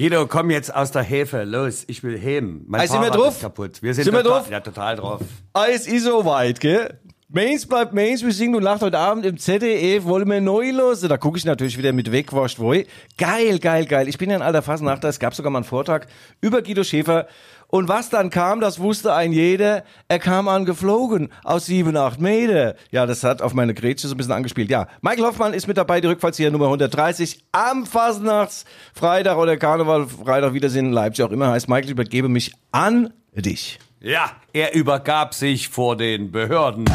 [0.00, 1.44] Guido, komm jetzt aus der Hefe.
[1.44, 2.64] Los, ich will heben.
[2.66, 3.34] Mein Ah, sind wir drauf?
[3.34, 3.82] ist kaputt.
[3.82, 4.50] Wir sind, Sind wir total, drauf?
[4.50, 5.20] Ja, total drauf.
[5.52, 6.98] Alles ist soweit, gell?
[7.28, 11.02] Mainz bleibt Mainz, wir singen und lacht heute Abend im ZDF, wollen wir neu los?
[11.02, 12.70] Da gucke ich natürlich wieder mit wegwascht, wo
[13.18, 14.08] Geil, geil, geil.
[14.08, 16.06] Ich bin ja ein alter Fasnachter, es gab sogar mal einen Vortrag
[16.40, 17.26] über Guido Schäfer.
[17.70, 19.84] Und was dann kam, das wusste ein jeder.
[20.08, 22.74] Er kam angeflogen aus sieben, acht Meter.
[22.90, 24.70] Ja, das hat auf meine Grätsche so ein bisschen angespielt.
[24.70, 30.52] Ja, Michael Hoffmann ist mit dabei, die Rückfallzieher Nummer 130 am Fasnachtsfreitag oder Karneval, Freitag
[30.52, 31.68] Wiedersehen in Leipzig, auch immer heißt.
[31.68, 33.78] Michael, ich übergebe mich an dich.
[34.00, 36.86] Ja, er übergab sich vor den Behörden.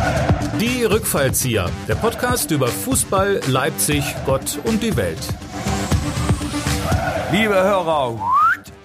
[0.60, 5.20] Die Rückfallzieher, der Podcast über Fußball, Leipzig, Gott und die Welt.
[7.32, 8.20] Liebe Hörer,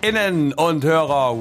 [0.03, 1.37] innen und Hörer,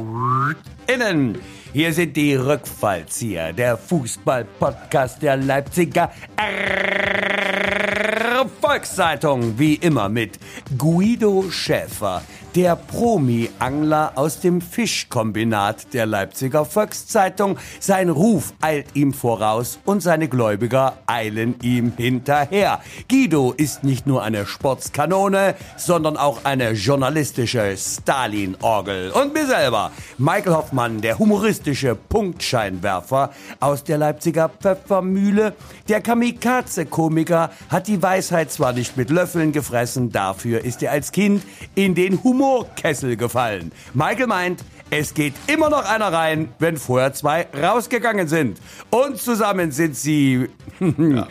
[0.88, 1.38] innen.
[1.72, 6.12] Hier sind die Rückfallzieher, der Fußball-Podcast der Leipziger
[8.62, 9.58] Volkszeitung.
[9.58, 10.40] Wie immer mit
[10.78, 12.22] Guido Schäfer,
[12.56, 17.58] der Promi-Angler aus dem Fischkombinat der Leipziger Volkszeitung.
[17.80, 22.82] Sein Ruf eilt ihm voraus und seine Gläubiger eilen ihm hinterher.
[23.10, 29.12] Guido ist nicht nur eine Sportskanone, sondern auch eine journalistische Stalin-Orgel.
[29.12, 35.54] Und mir selber, Michael Hoffmann, der humoristische Punktscheinwerfer aus der Leipziger Pfeffermühle.
[35.88, 41.44] Der Kamikaze-Komiker hat die Weisheit zwar nicht mit Löffeln gefressen, dafür ist er als Kind
[41.76, 43.72] in den Humorkessel gefallen.
[43.94, 48.60] Michael meint, es geht immer noch einer rein, wenn vorher zwei rausgegangen sind.
[48.90, 50.50] Und zusammen sind sie.
[50.80, 51.28] ja,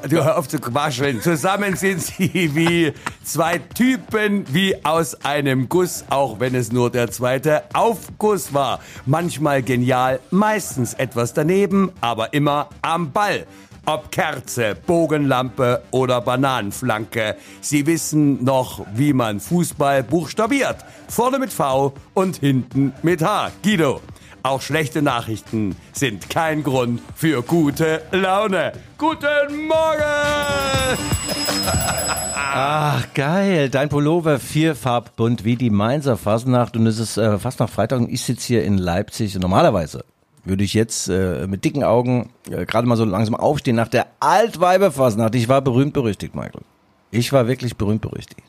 [0.00, 1.22] du hör auf zu quascheln.
[1.22, 2.92] Zusammen sind sie wie
[3.24, 8.80] zwei Typen wie aus einem Guss, auch wenn es nur der zweite Aufguss war.
[9.06, 13.46] Manchmal genial, meistens etwas daneben, aber immer am Ball.
[13.86, 17.36] Ob Kerze, Bogenlampe oder Bananenflanke.
[17.60, 20.76] Sie wissen noch, wie man Fußball buchstabiert.
[21.08, 23.50] Vorne mit V und hinten mit H.
[23.62, 24.00] Guido.
[24.42, 28.72] Auch schlechte Nachrichten sind kein Grund für gute Laune.
[28.96, 30.98] Guten Morgen!
[32.52, 33.68] Ach, geil.
[33.68, 38.10] Dein Pullover vierfarbbunt wie die Mainzer Fasnacht und es ist äh, fast nach Freitag und
[38.10, 39.38] ich sitze hier in Leipzig.
[39.38, 40.04] Normalerweise
[40.44, 44.06] würde ich jetzt äh, mit dicken Augen äh, gerade mal so langsam aufstehen nach der
[44.20, 45.34] Altweiberfasnacht.
[45.34, 46.62] Ich war berühmt berüchtigt, Michael.
[47.10, 48.42] Ich war wirklich berühmt berüchtigt.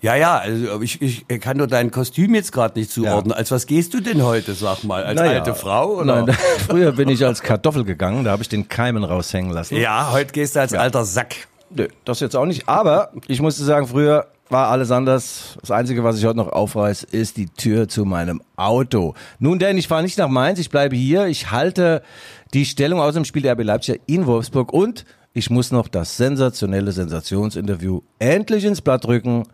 [0.00, 3.32] Ja, ja, also ich, ich kann nur dein Kostüm jetzt gerade nicht zuordnen.
[3.32, 5.02] Als was gehst du denn heute, sag mal?
[5.02, 5.96] Als Naja, alte Frau?
[5.96, 6.22] Oder?
[6.22, 6.36] Nein,
[6.68, 9.76] früher bin ich als Kartoffel gegangen, da habe ich den Keimen raushängen lassen.
[9.76, 11.34] Ja, heute gehst du als alter Sack.
[11.70, 12.68] Nö, das jetzt auch nicht.
[12.68, 15.56] Aber ich musste sagen, früher war alles anders.
[15.60, 19.14] Das Einzige, was ich heute noch aufreiß, ist die Tür zu meinem Auto.
[19.38, 21.26] Nun denn, ich fahre nicht nach Mainz, ich bleibe hier.
[21.26, 22.02] Ich halte
[22.54, 26.16] die Stellung aus dem Spiel der RB Leipzig in Wolfsburg und ich muss noch das
[26.16, 29.44] sensationelle Sensationsinterview endlich ins Blatt rücken.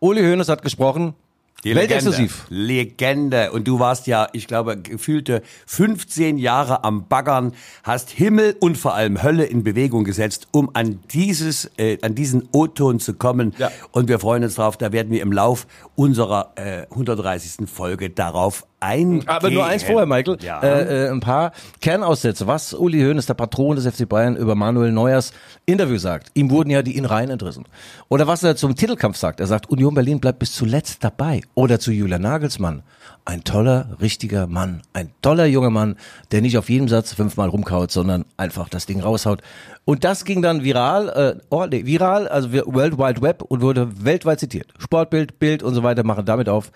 [0.00, 1.14] Uli Hoeneß hat gesprochen.
[1.62, 2.44] Die Weltexklusiv.
[2.50, 3.52] Legende.
[3.52, 8.94] Und du warst ja, ich glaube, gefühlte 15 Jahre am Baggern, hast Himmel und vor
[8.94, 13.54] allem Hölle in Bewegung gesetzt, um an dieses, äh, an diesen O-Ton zu kommen.
[13.58, 13.70] Ja.
[13.92, 14.76] Und wir freuen uns drauf.
[14.76, 17.68] Da werden wir im Lauf unserer äh, 130.
[17.68, 19.28] Folge darauf eingehen.
[19.28, 20.38] Aber nur eins vorher, Michael.
[20.42, 20.60] Ja.
[20.60, 24.92] Äh, äh, ein paar Kernaussätze, was Uli Hoeneß, der Patron des FC Bayern, über Manuel
[24.92, 25.32] Neuers
[25.66, 26.30] Interview sagt.
[26.34, 27.64] Ihm wurden ja die Innereien entrissen.
[28.08, 29.40] Oder was er zum Titelkampf sagt.
[29.40, 31.40] Er sagt, Union Berlin bleibt bis zuletzt dabei.
[31.54, 32.82] Oder zu Julian Nagelsmann.
[33.24, 34.82] Ein toller, richtiger Mann.
[34.92, 35.96] Ein toller junger Mann,
[36.30, 39.40] der nicht auf jedem Satz fünfmal rumkaut, sondern einfach das Ding raushaut.
[39.86, 44.04] Und das ging dann viral, äh, oh, nee, viral, also World Wide Web und wurde
[44.04, 44.74] weltweit zitiert.
[44.78, 46.70] Sportbild, Bild und so weiter machen damit auf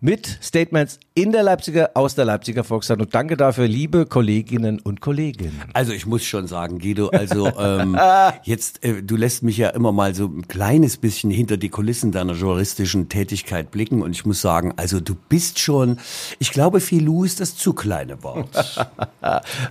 [0.00, 3.08] mit Statements in der Leipziger, aus der Leipziger Volkszeitung.
[3.10, 5.60] Danke dafür, liebe Kolleginnen und Kollegen.
[5.74, 7.98] Also ich muss schon sagen, Guido, also ähm,
[8.44, 12.12] jetzt, äh, du lässt mich ja immer mal so ein kleines bisschen hinter die Kulissen
[12.12, 15.98] deiner journalistischen Tätigkeit blicken und ich muss sagen, also du bist schon,
[16.38, 18.48] ich glaube, Filou ist das zu kleine Wort.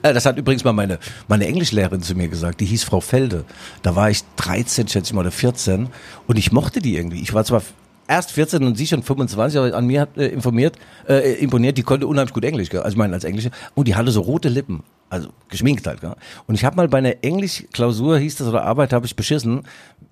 [0.03, 3.45] Äh, das hat übrigens mal meine, meine Englischlehrerin zu mir gesagt, die hieß Frau Felde.
[3.81, 5.89] Da war ich 13, schätze ich mal, oder 14
[6.27, 7.21] und ich mochte die irgendwie.
[7.21, 7.61] Ich war zwar
[8.09, 10.75] erst 14 und sie schon 25, aber an mir hat äh, informiert,
[11.07, 12.81] äh, imponiert, die konnte unheimlich gut Englisch, gell?
[12.81, 13.51] also ich meine als Englische.
[13.75, 16.01] Und die hatte so rote Lippen, also geschminkt halt.
[16.01, 16.15] Gell?
[16.47, 19.63] Und ich habe mal bei einer Englischklausur, hieß das, oder Arbeit, habe ich beschissen.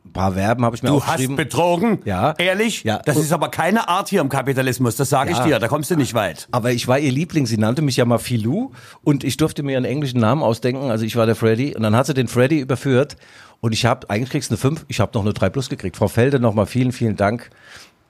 [0.05, 1.35] Ein paar Verben habe ich mir Du hast aufgeschrieben.
[1.35, 1.99] betrogen?
[2.05, 2.33] Ja.
[2.37, 2.83] Ehrlich?
[2.85, 2.99] Ja.
[3.03, 5.45] Das ist aber keine Art hier im Kapitalismus, das sage ich Ja.
[5.45, 6.47] dir, da kommst du nicht weit.
[6.51, 8.71] Aber ich war ihr Liebling, sie nannte mich ja mal Filou
[9.03, 11.95] und ich durfte mir einen englischen Namen ausdenken, also ich war der Freddy und dann
[11.95, 13.17] hat sie den Freddy überführt
[13.59, 15.97] und ich habe, eigentlich kriegst du eine 5, ich habe noch eine 3 plus gekriegt.
[15.97, 17.49] Frau Felde, nochmal vielen, vielen Dank.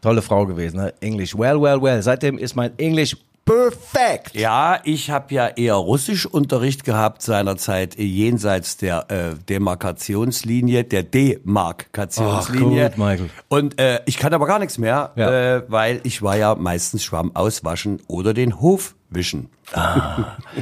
[0.01, 0.93] Tolle Frau gewesen, ne?
[1.01, 2.01] Englisch, well, well, well.
[2.01, 3.15] Seitdem ist mein Englisch
[3.45, 4.35] perfekt.
[4.35, 12.85] Ja, ich habe ja eher Russischunterricht gehabt seinerzeit jenseits der äh, Demarkationslinie, der Demarkationslinie.
[12.91, 13.29] Ach, gut, Michael.
[13.47, 15.55] Und äh, ich kann aber gar nichts mehr, Ja.
[15.57, 19.49] äh, weil ich war ja meistens Schwamm auswaschen oder den Hof wischen.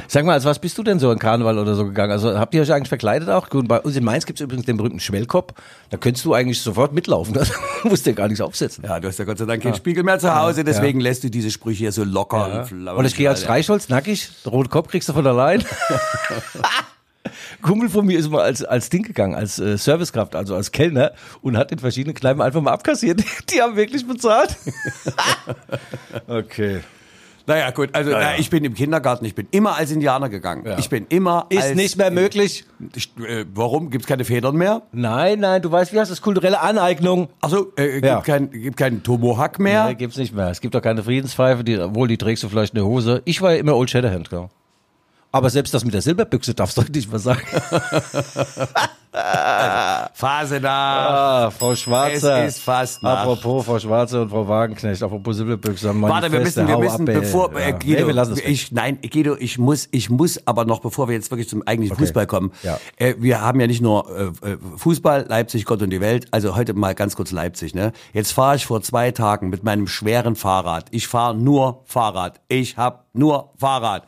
[0.08, 2.12] Sag mal, als was bist du denn so in Karneval oder so gegangen?
[2.12, 3.48] Also habt ihr euch eigentlich verkleidet auch?
[3.50, 5.54] Gut, bei uns in Mainz gibt's übrigens den berühmten Schwellkopf.
[5.90, 7.34] Da könntest du eigentlich sofort mitlaufen.
[7.82, 8.84] Da musst du ja gar nichts aufsetzen.
[8.84, 11.30] Ja, du hast ja Gott sei Dank keinen Spiegel mehr zu Hause, deswegen lässt du
[11.30, 12.98] diese Sprüche hier so locker und flauschig.
[12.98, 13.42] Und ich gehe als.
[13.42, 15.64] Streichholz, nackig, roten Kopf kriegst du von allein.
[17.62, 21.12] Kumpel von mir ist mal als, als Ding gegangen, als äh, Servicekraft, also als Kellner
[21.42, 23.22] und hat in verschiedenen Kneipen einfach mal abkassiert.
[23.50, 24.56] Die haben wirklich bezahlt.
[26.26, 26.80] okay.
[27.48, 28.26] Naja, gut, also Ja, ja.
[28.32, 30.66] na, ich bin im Kindergarten, ich bin immer als Indianer gegangen.
[30.66, 30.78] Ja.
[30.78, 32.64] Ich bin immer Ist als, nicht mehr möglich.
[32.94, 33.90] Ich, äh, warum?
[33.90, 34.82] Gibt's keine Federn mehr?
[34.92, 36.20] Nein, nein, du weißt, wie heißt das?
[36.22, 37.28] Kulturelle Aneignung.
[37.40, 38.20] Also äh, gibt Ja.
[38.20, 39.86] kein gibt keinen Tomohak mehr.
[39.86, 40.50] Nee, gibt's nicht mehr.
[40.50, 43.22] Es gibt doch keine Friedenspfeife, die, obwohl die trägst du vielleicht in der Hose.
[43.24, 44.50] Ich war ja immer Old Shatterhand, klar.
[45.32, 47.42] Aber selbst das mit der Silberbüchse darfst du nicht mehr sagen.
[50.12, 51.46] Phase da.
[51.46, 52.44] Ah, Frau Schwarzer.
[52.44, 53.20] Es ist fast nach.
[53.20, 55.88] Apropos Frau Schwarzer und Frau Wagenknecht, apropos Silberbüchse.
[55.88, 57.68] haben Warte, wir müssen, wir müssen, bevor, Ja.
[57.68, 58.44] äh, Guido, nee, wir lassen weg.
[58.46, 61.96] ich, nein, Guido, ich muss, ich muss aber noch, bevor wir jetzt wirklich zum eigentlichen
[61.96, 62.78] Fußball kommen, Ja.
[62.96, 64.06] äh, wir haben ja nicht nur
[64.42, 67.92] äh, äh, Fußball, Leipzig, Gott und die Welt, also heute mal ganz kurz Leipzig, ne?
[68.12, 70.86] Jetzt fahre ich vor zwei Tagen mit meinem schweren Fahrrad.
[70.90, 72.40] Ich fahre nur Fahrrad.
[72.48, 74.04] Ich hab nur Fahrrad.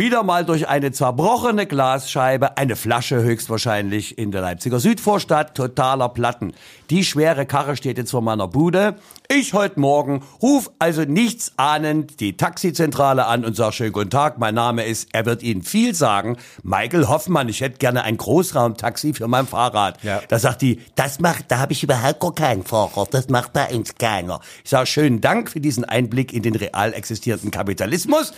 [0.00, 6.54] Wieder mal durch eine zerbrochene Glasscheibe, eine Flasche höchstwahrscheinlich in der Leipziger Südvorstadt, totaler Platten.
[6.88, 8.96] Die schwere Karre steht jetzt vor meiner Bude.
[9.28, 14.38] Ich heute Morgen ruf also nichts ahnend die Taxizentrale an und sag schönen guten Tag,
[14.38, 19.12] mein Name ist, er wird Ihnen viel sagen, Michael Hoffmann, ich hätte gerne ein Großraumtaxi
[19.12, 20.02] für mein Fahrrad.
[20.02, 20.22] Ja.
[20.28, 23.68] Da sagt die, das macht, da habe ich überhaupt gar keinen Fahrer, das macht bei
[23.74, 24.40] uns keiner.
[24.64, 28.32] Ich sage schönen Dank für diesen Einblick in den real existierenden Kapitalismus.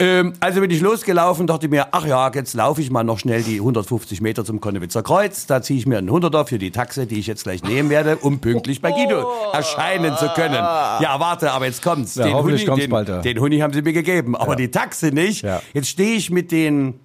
[0.00, 3.42] Ähm, also bin ich losgelaufen, dachte mir, ach ja, jetzt laufe ich mal noch schnell
[3.42, 5.46] die 150 Meter zum Konnewitzer Kreuz.
[5.46, 8.16] Da ziehe ich mir einen Hunderter für die Taxe, die ich jetzt gleich nehmen werde,
[8.18, 10.54] um pünktlich bei Guido erscheinen zu können.
[10.54, 12.14] Ja, warte, aber jetzt kommt's.
[12.14, 13.22] Ja, hoffentlich kommt's den, bald, ja.
[13.22, 15.42] den Huni haben sie mir gegeben, aber die Taxe nicht.
[15.42, 15.60] Ja.
[15.74, 17.00] Jetzt stehe ich mit den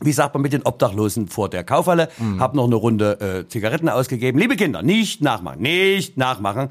[0.00, 2.40] wie sagt man, mit den Obdachlosen vor der Kaufhalle, Mhm.
[2.40, 4.38] hab noch eine Runde äh, Zigaretten ausgegeben.
[4.38, 6.68] Liebe Kinder, nicht nachmachen, nicht nachmachen.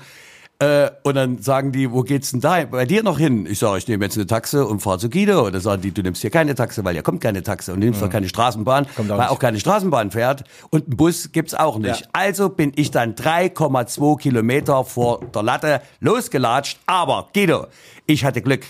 [0.60, 3.46] Äh, und dann sagen die, wo geht's denn da bei dir noch hin?
[3.46, 5.46] Ich sage, ich nehme jetzt eine Taxe und fahre zu Guido.
[5.46, 7.74] Und dann sagen die, du nimmst hier keine Taxe, weil hier kommt keine Taxe.
[7.74, 9.30] Und du nimmst doch keine Straßenbahn, auch weil nicht.
[9.30, 10.44] auch keine Straßenbahn fährt.
[10.70, 12.02] Und einen Bus gibt's auch nicht.
[12.02, 12.08] Ja.
[12.14, 16.80] Also bin ich dann 3,2 Kilometer vor der Latte losgelatscht.
[16.86, 17.68] Aber Guido,
[18.06, 18.64] ich hatte Glück.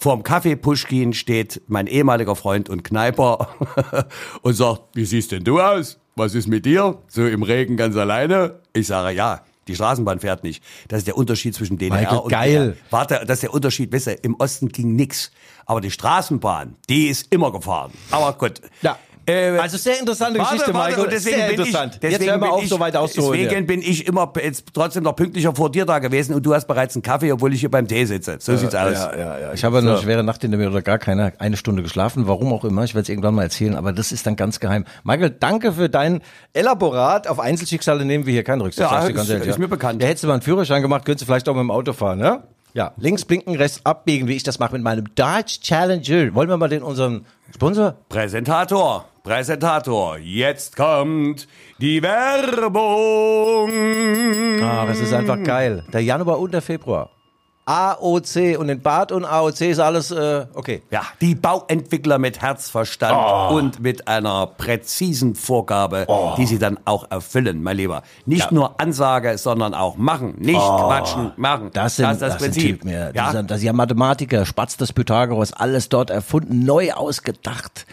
[0.00, 3.48] Vorm Café Pushkin steht mein ehemaliger Freund und Kneiper
[4.42, 5.98] und sagt, wie siehst denn du aus?
[6.14, 6.98] Was ist mit dir?
[7.08, 8.60] So im Regen ganz alleine?
[8.72, 10.62] Ich sage, ja, die Straßenbahn fährt nicht.
[10.88, 12.68] Das ist der Unterschied zwischen DDR Michael, und geil.
[12.70, 12.74] DDR.
[12.90, 13.92] Warte, das ist der Unterschied.
[13.92, 15.30] Weißt du, im Osten ging nix.
[15.66, 17.92] Aber die Straßenbahn, die ist immer gefahren.
[18.10, 18.60] Aber gut.
[18.82, 18.98] Ja.
[19.28, 21.04] Äh, Also sehr interessante Warte, Geschichte, warte, Michael.
[21.04, 21.94] und deswegen sehr bin interessant.
[21.94, 23.40] Ich, deswegen Jetzt wir bin auf, ich, so weit auszuholen.
[23.42, 26.66] Deswegen bin ich immer jetzt trotzdem noch pünktlicher vor dir da gewesen und du hast
[26.66, 28.38] bereits einen Kaffee, obwohl ich hier beim Tee sitze.
[28.40, 28.92] So sieht's aus.
[28.94, 29.52] Ja, ja, ja.
[29.52, 32.64] Ich habe eine schwere Nacht hinter mir oder gar keine, eine Stunde geschlafen, warum auch
[32.64, 32.84] immer.
[32.84, 34.84] Ich werde es irgendwann mal erzählen, aber das ist dann ganz geheim.
[35.04, 36.20] Michael, danke für dein
[36.54, 37.28] Elaborat.
[37.28, 38.90] Auf Einzelschicksale nehmen wir hier keinen Rücksicht.
[38.90, 40.02] Ja, ganz ist- ehrlich, ist mir bekannt.
[40.02, 42.18] Da hättest du mal einen Führerschein gemacht, könntest du vielleicht auch mit dem Auto fahren,
[42.18, 42.42] ne?
[42.74, 46.34] Ja, links blinken, rechts abbiegen, wie ich das mache mit meinem Dodge Challenger.
[46.34, 47.24] Wollen wir mal den unseren
[47.54, 47.94] Sponsor?
[48.10, 51.48] Präsentator, Präsentator, jetzt kommt
[51.80, 53.70] die Werbung.
[54.62, 55.84] Ah, das ist einfach geil.
[55.92, 57.10] Der Januar und der Februar.
[57.66, 60.82] AOC und in Bad und AOC ist alles äh, okay.
[60.90, 63.54] Ja, die Bauentwickler mit Herzverstand Oh.
[63.56, 66.06] und mit einer präzisen Vorgabe,
[66.38, 68.04] die sie dann auch erfüllen, mein Lieber.
[68.24, 70.36] Nicht nur Ansage, sondern auch machen.
[70.38, 71.66] Nicht quatschen, machen.
[71.66, 71.70] Oh.
[71.74, 72.80] Das sind, ist das, das, sind Prinzip.
[72.80, 73.10] Typen, ja.
[73.10, 73.32] ja?
[73.32, 77.84] Sind, das ist ja Mathematiker, Spatz des Pythagoras, alles dort erfunden, neu ausgedacht.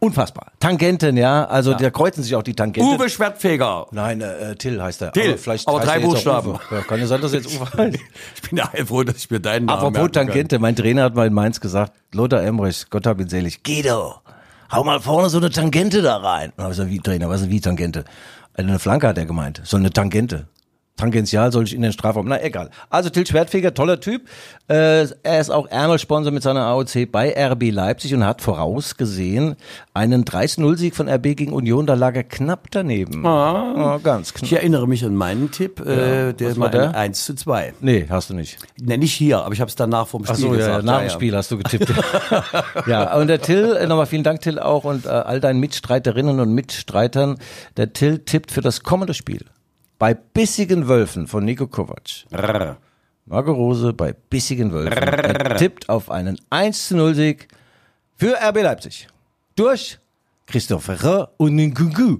[0.00, 0.52] Unfassbar.
[0.60, 1.44] Tangenten, ja.
[1.46, 2.94] Also da kreuzen sich auch die Tangenten.
[2.94, 3.86] Uwe Schwertfeger.
[3.90, 5.12] Nein, äh, Till heißt er.
[5.12, 6.54] Till, aber, vielleicht aber drei Buchstaben.
[6.70, 7.98] Ja, kann ja sein, dass er jetzt Uwe heißt.
[8.36, 10.26] Ich bin ja froh, dass ich mir deinen Namen Apropos merken kann.
[10.28, 14.14] Tangente, mein Trainer hat mal in Mainz gesagt, Lothar Emrich, Gott hab ihn selig, Guido,
[14.70, 16.50] hau mal vorne so eine Tangente da rein.
[16.50, 18.04] Und dann hab ich gesagt, wie Trainer, was ist wie Tangente?
[18.54, 20.46] Eine Flanke hat er gemeint, so eine Tangente.
[20.98, 22.28] Tangential soll ich in den Strafraum.
[22.28, 22.70] Na egal.
[22.90, 24.28] Also Till Schwertfeger, toller Typ.
[24.68, 29.56] Äh, er ist auch Ärmelsponsor mit seiner AOC bei RB Leipzig und hat vorausgesehen
[29.94, 31.86] einen 3-0-Sieg von RB gegen Union.
[31.86, 33.24] Da lag er knapp daneben.
[33.24, 33.98] Ah.
[34.02, 34.44] ganz knapp.
[34.44, 36.88] Ich erinnere mich an meinen Tipp, äh, der was war war der?
[36.90, 37.74] ein 1 zu 2.
[37.80, 38.58] Nee, hast du nicht.
[38.80, 40.84] Ne, nicht hier, aber ich habe es danach vom Spiel Ach so, ja, gesagt.
[40.84, 41.88] nach dem Spiel hast du getippt.
[42.86, 46.40] ja, und der Till, äh, nochmal vielen Dank Till auch und äh, all deinen Mitstreiterinnen
[46.40, 47.38] und Mitstreitern.
[47.76, 49.44] Der Till tippt für das kommende Spiel
[49.98, 52.24] bei bissigen Wölfen von Nico Kovac.
[52.32, 52.78] Rrr.
[53.26, 54.92] Marco Rose bei bissigen Wölfen.
[54.92, 57.48] Er tippt auf einen 1 0 Sieg
[58.16, 59.08] für RB Leipzig.
[59.54, 59.98] Durch
[60.46, 62.18] Christophe und Nkunku.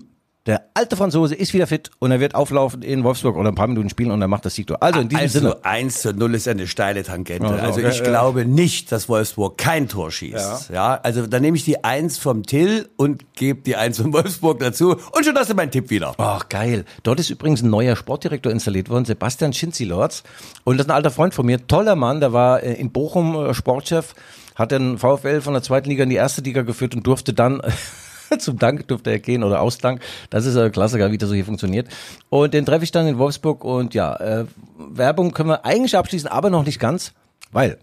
[0.49, 3.67] Der alte Franzose ist wieder fit und er wird auflaufen in Wolfsburg oder ein paar
[3.67, 4.83] Minuten spielen und er macht das Siegtor.
[4.83, 5.57] Also in diesem also Sinne.
[5.63, 7.45] 1 zu 0 ist eine steile Tangente.
[7.45, 8.05] Ja, also okay, ich ja.
[8.05, 10.71] glaube nicht, dass Wolfsburg kein Tor schießt.
[10.73, 11.01] Ja.
[11.03, 14.93] also dann nehme ich die 1 vom Till und gebe die 1 von Wolfsburg dazu
[14.93, 16.15] und schon hast du meinen Tipp wieder.
[16.17, 16.87] Ach, geil.
[17.03, 20.23] Dort ist übrigens ein neuer Sportdirektor installiert worden, Sebastian Schinzilorz.
[20.65, 23.35] Und das ist ein alter Freund von mir, toller Mann, der war äh, in Bochum
[23.37, 24.15] äh, Sportchef,
[24.55, 27.61] hat den VfL von der zweiten Liga in die erste Liga geführt und durfte dann
[28.39, 30.01] zum Dank durfte er gehen oder Ausdank.
[30.31, 31.89] Das ist ein Klassiker, wie das so hier funktioniert.
[32.29, 34.47] Und den treffe ich dann in Wolfsburg und ja, äh,
[34.79, 37.13] Werbung können wir eigentlich abschließen, aber noch nicht ganz,
[37.53, 37.79] weil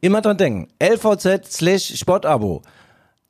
[0.00, 2.62] immer dran denken, LVZ slash Sportabo.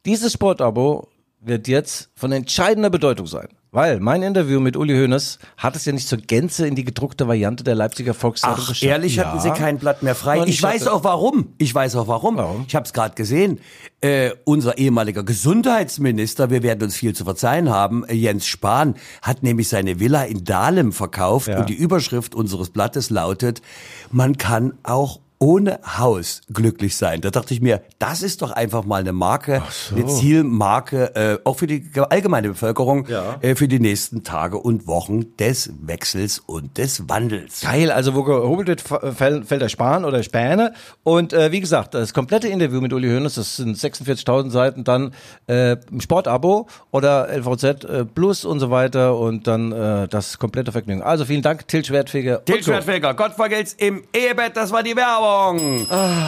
[0.04, 1.08] Dieses Sportabo
[1.40, 3.48] wird jetzt von entscheidender Bedeutung sein.
[3.74, 7.26] Weil mein Interview mit Uli Hoeneß hat es ja nicht zur Gänze in die gedruckte
[7.26, 8.82] Variante der Leipziger Volkszeitung geschafft.
[8.82, 9.24] ehrlich ja.
[9.24, 10.42] hatten sie kein Blatt mehr frei.
[10.42, 11.54] Ich ich weiß auch warum.
[11.56, 12.36] Ich weiß auch warum.
[12.36, 12.66] Warum?
[12.68, 13.60] Ich habe es gerade gesehen.
[14.02, 19.42] Äh, unser ehemaliger Gesundheitsminister, wir werden uns viel zu verzeihen haben, äh, Jens Spahn, hat
[19.42, 21.58] nämlich seine Villa in Dahlem verkauft Ja.
[21.60, 23.62] und die Überschrift unseres Blattes lautet,
[24.10, 27.20] man kann auch ohne Haus glücklich sein.
[27.20, 31.56] Da dachte ich mir, das ist doch einfach mal eine Marke, eine Zielmarke, äh, auch
[31.58, 33.38] für die allgemeine Bevölkerung, Ja.
[33.40, 37.60] äh, für die nächsten Tage und Wochen des Wechsels und des Wandels.
[37.62, 38.82] Geil, also wo gehobelt wird,
[39.16, 40.74] fällt, fällt der Spahn oder Späne.
[41.02, 45.12] Und äh, wie gesagt, das komplette Interview mit Uli Hoeneß, das sind 46.000 Seiten, dann
[45.48, 50.70] äh, ein Sportabo oder LVZ äh, Plus und so weiter und dann äh, das komplette
[50.70, 51.02] Vergnügen.
[51.02, 52.44] Also vielen Dank, Til Schwertfeger.
[52.44, 52.62] Til.
[52.62, 55.31] Schwertfeger, Gott vergelt's im Ehebett, das war die Werbung.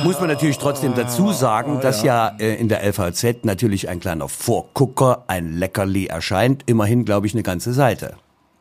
[0.05, 4.29] Muss man natürlich trotzdem dazu sagen, dass ja, äh, in der LVZ natürlich ein kleiner
[4.29, 6.63] Vorgucker, ein Leckerli erscheint.
[6.67, 8.17] Immerhin, glaube ich, eine ganze Seite.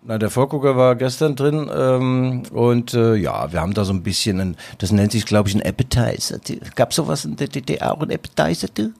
[0.05, 4.03] Na, der Vorgucker war gestern drin ähm, und äh, ja, wir haben da so ein
[4.03, 6.39] bisschen, ein, das nennt sich, glaube ich, ein Appetizer.
[6.75, 8.91] Gab sowas in der DDR auch ein Appetizer, du?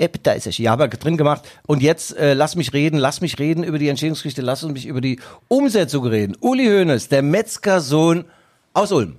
[0.00, 1.42] Appetizer, ja, aber drin gemacht.
[1.68, 4.86] Und jetzt äh, lass mich reden, lass mich reden über die Entstehungsgeschichte, lass uns mich
[4.86, 6.36] über die Umsetzung reden.
[6.40, 8.24] Uli Hoeneß, der Metzgersohn
[8.72, 9.18] aus Ulm.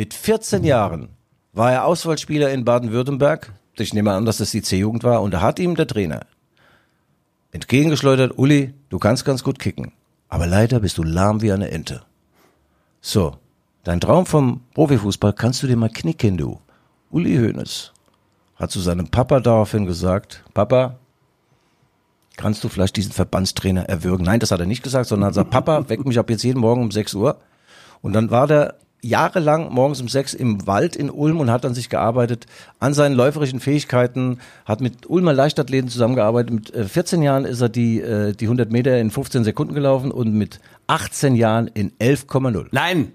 [0.00, 1.10] Mit 14 Jahren
[1.52, 3.52] war er Auswahlspieler in Baden-Württemberg.
[3.76, 5.20] Ich nehme an, dass das die C-Jugend war.
[5.20, 6.22] Und da hat ihm der Trainer
[7.52, 9.92] entgegengeschleudert, Uli, du kannst ganz gut kicken,
[10.30, 12.00] aber leider bist du lahm wie eine Ente.
[13.02, 13.36] So,
[13.84, 16.58] dein Traum vom Profifußball kannst du dir mal knicken, du.
[17.10, 17.92] Uli Hoeneß
[18.56, 20.96] hat zu seinem Papa daraufhin gesagt, Papa,
[22.38, 24.24] kannst du vielleicht diesen Verbandstrainer erwürgen?
[24.24, 26.60] Nein, das hat er nicht gesagt, sondern hat gesagt, Papa, weck mich ab jetzt jeden
[26.60, 27.38] Morgen um 6 Uhr.
[28.00, 31.74] Und dann war der jahrelang morgens um sechs im Wald in Ulm und hat an
[31.74, 32.46] sich gearbeitet,
[32.78, 36.52] an seinen läuferischen Fähigkeiten, hat mit Ulmer Leichtathleten zusammengearbeitet.
[36.52, 40.10] Mit äh, 14 Jahren ist er die, äh, die 100 Meter in 15 Sekunden gelaufen
[40.10, 42.66] und mit 18 Jahren in 11,0.
[42.72, 43.12] Nein,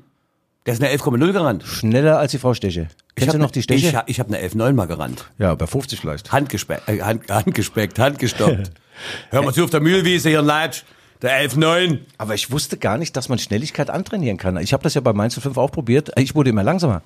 [0.66, 1.64] der ist eine 11,0 gerannt.
[1.64, 2.88] Schneller als die Frau Steche.
[3.16, 3.88] Kennst du noch die ne- Steche?
[4.08, 5.26] Ich, ich habe eine 11,9 mal gerannt.
[5.38, 6.32] ja, bei 50 vielleicht.
[6.32, 8.72] Handgespeckt, äh, hand, handgespeckt, handgestoppt.
[9.30, 10.84] Hör mal zu auf der Mühlwiese hier in Leitsch.
[11.22, 12.00] Der 11,9.
[12.18, 14.58] Aber ich wusste gar nicht, dass man Schnelligkeit antrainieren kann.
[14.58, 16.12] Ich habe das ja bei Mainz 05 auch probiert.
[16.18, 17.02] Ich wurde immer langsamer.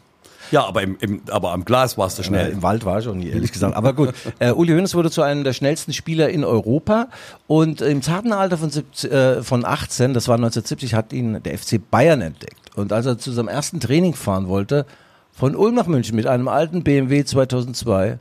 [0.51, 2.51] Ja, aber, im, im, aber am Glas warst du schnell.
[2.51, 3.75] Im Wald war ich schon nie, ehrlich gesagt.
[3.75, 7.09] Aber gut, äh, Uli Hoeneß wurde zu einem der schnellsten Spieler in Europa
[7.45, 11.57] und im zarten Alter von, 17, äh, von 18, das war 1970, hat ihn der
[11.57, 12.75] FC Bayern entdeckt.
[12.75, 14.85] Und als er zu seinem ersten Training fahren wollte,
[15.31, 18.17] von Ulm nach München mit einem alten BMW 2002,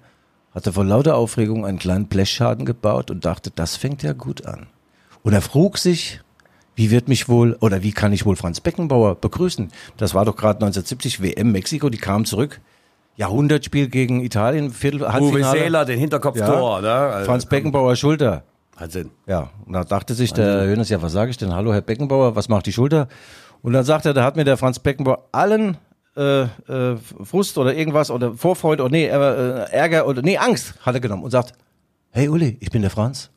[0.54, 4.44] hat er vor lauter Aufregung einen kleinen Blechschaden gebaut und dachte, das fängt ja gut
[4.44, 4.66] an.
[5.28, 6.22] Und er frug sich,
[6.74, 9.70] wie wird mich wohl oder wie kann ich wohl Franz Beckenbauer begrüßen?
[9.98, 12.62] Das war doch gerade 1970 WM Mexiko, die kamen zurück.
[13.16, 15.58] Jahrhundertspiel gegen Italien, Viertel, Uwe Halbfinale.
[15.58, 16.80] Seeler, den Hinterkopftor.
[16.80, 16.90] Ne?
[16.90, 18.44] Also, Franz Beckenbauer Schulter.
[18.74, 19.10] Hat Sinn.
[19.26, 21.54] Ja, und da dachte sich der Hönes, ja, was sage ich denn?
[21.54, 23.06] Hallo, Herr Beckenbauer, was macht die Schulter?
[23.60, 25.76] Und dann sagt er, da hat mir der Franz Beckenbauer allen
[26.16, 30.94] äh, äh, Frust oder irgendwas oder Vorfreude oder nee, äh, Ärger oder nee, Angst hat
[30.94, 31.52] er genommen und sagt,
[32.12, 33.30] hey Uli, ich bin der Franz.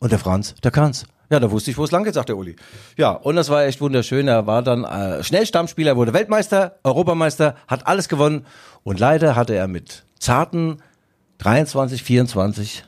[0.00, 1.04] Und der Franz, der kann's.
[1.30, 2.54] Ja, da wusste ich, wo es lang geht, sagt der Uli.
[2.96, 4.28] Ja, und das war echt wunderschön.
[4.28, 8.44] Er war dann äh, schnell Stammspieler, wurde Weltmeister, Europameister, hat alles gewonnen.
[8.82, 10.82] Und leider hatte er mit zarten
[11.38, 12.84] 23, 24,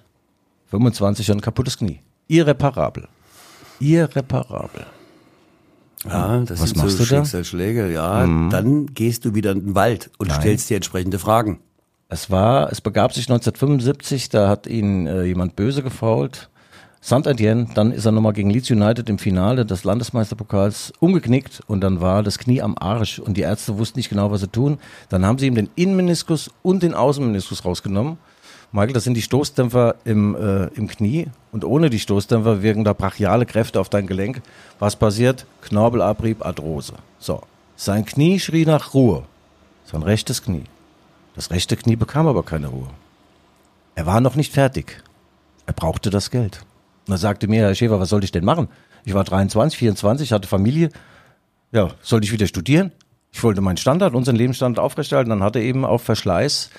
[0.67, 2.01] 25 ein kaputtes Knie.
[2.29, 3.09] Irreparabel.
[3.81, 4.87] Irreparabel.
[6.05, 7.17] Ja, das Was sind machst so du da?
[7.21, 7.25] Mhm.
[7.25, 7.93] Schicksalsschläge.
[7.93, 11.61] Ja, dann gehst du wieder in den Wald und stellst dir entsprechende Fragen.
[12.09, 16.49] Es war, es begab sich 1975, da hat ihn äh, jemand böse gefault.
[17.07, 22.01] Saint-Étienne, dann ist er nochmal gegen Leeds United im Finale des Landesmeisterpokals umgeknickt und dann
[22.01, 24.79] war das Knie am Arsch und die Ärzte wussten nicht genau, was sie tun.
[25.09, 28.19] Dann haben sie ihm den Innenmeniskus und den Außenmeniskus rausgenommen.
[28.73, 32.93] Michael, das sind die Stoßdämpfer im, äh, im Knie und ohne die Stoßdämpfer wirken da
[32.93, 34.43] brachiale Kräfte auf dein Gelenk.
[34.81, 35.47] Was passiert?
[35.63, 36.95] Knorpelabrieb, Arthrose.
[37.21, 37.41] So.
[37.77, 39.23] Sein Knie schrie nach Ruhe.
[39.85, 40.65] Sein rechtes Knie.
[41.37, 42.89] Das rechte Knie bekam aber keine Ruhe.
[43.95, 45.05] Er war noch nicht fertig.
[45.67, 46.67] Er brauchte das Geld.
[47.07, 48.69] Und er sagte mir, Herr Schäfer, was sollte ich denn machen?
[49.05, 50.91] Ich war 23, 24, hatte Familie.
[51.73, 52.93] Ja, sollte ich wieder studieren?
[53.33, 55.31] Ich wollte meinen Standard, unseren Lebensstandard aufrechterhalten.
[55.31, 56.71] Dann hat er eben auf Verschleiß,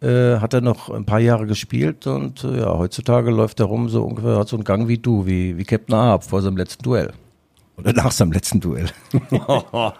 [0.00, 3.88] äh, hat er noch ein paar Jahre gespielt und äh, ja, heutzutage läuft er rum
[3.88, 6.82] so ungefähr, hat so einen Gang wie du, wie, wie Captain Ahab vor seinem letzten
[6.82, 7.12] Duell.
[7.76, 8.90] Oder nach seinem letzten Duell.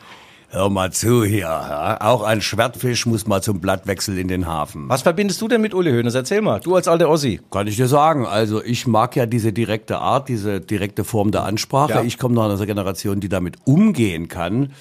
[0.54, 1.46] Hör mal zu hier.
[1.46, 1.96] Ja?
[2.02, 4.86] Auch ein Schwertfisch muss mal zum Blattwechsel in den Hafen.
[4.90, 6.14] Was verbindest du denn mit Uli Hoeneß?
[6.14, 6.60] Erzähl mal.
[6.60, 7.40] Du als alter Ossi.
[7.50, 8.26] Kann ich dir sagen.
[8.26, 11.92] Also ich mag ja diese direkte Art, diese direkte Form der Ansprache.
[11.94, 12.02] Ja.
[12.02, 14.72] Ich komme noch aus einer Generation, die damit umgehen kann.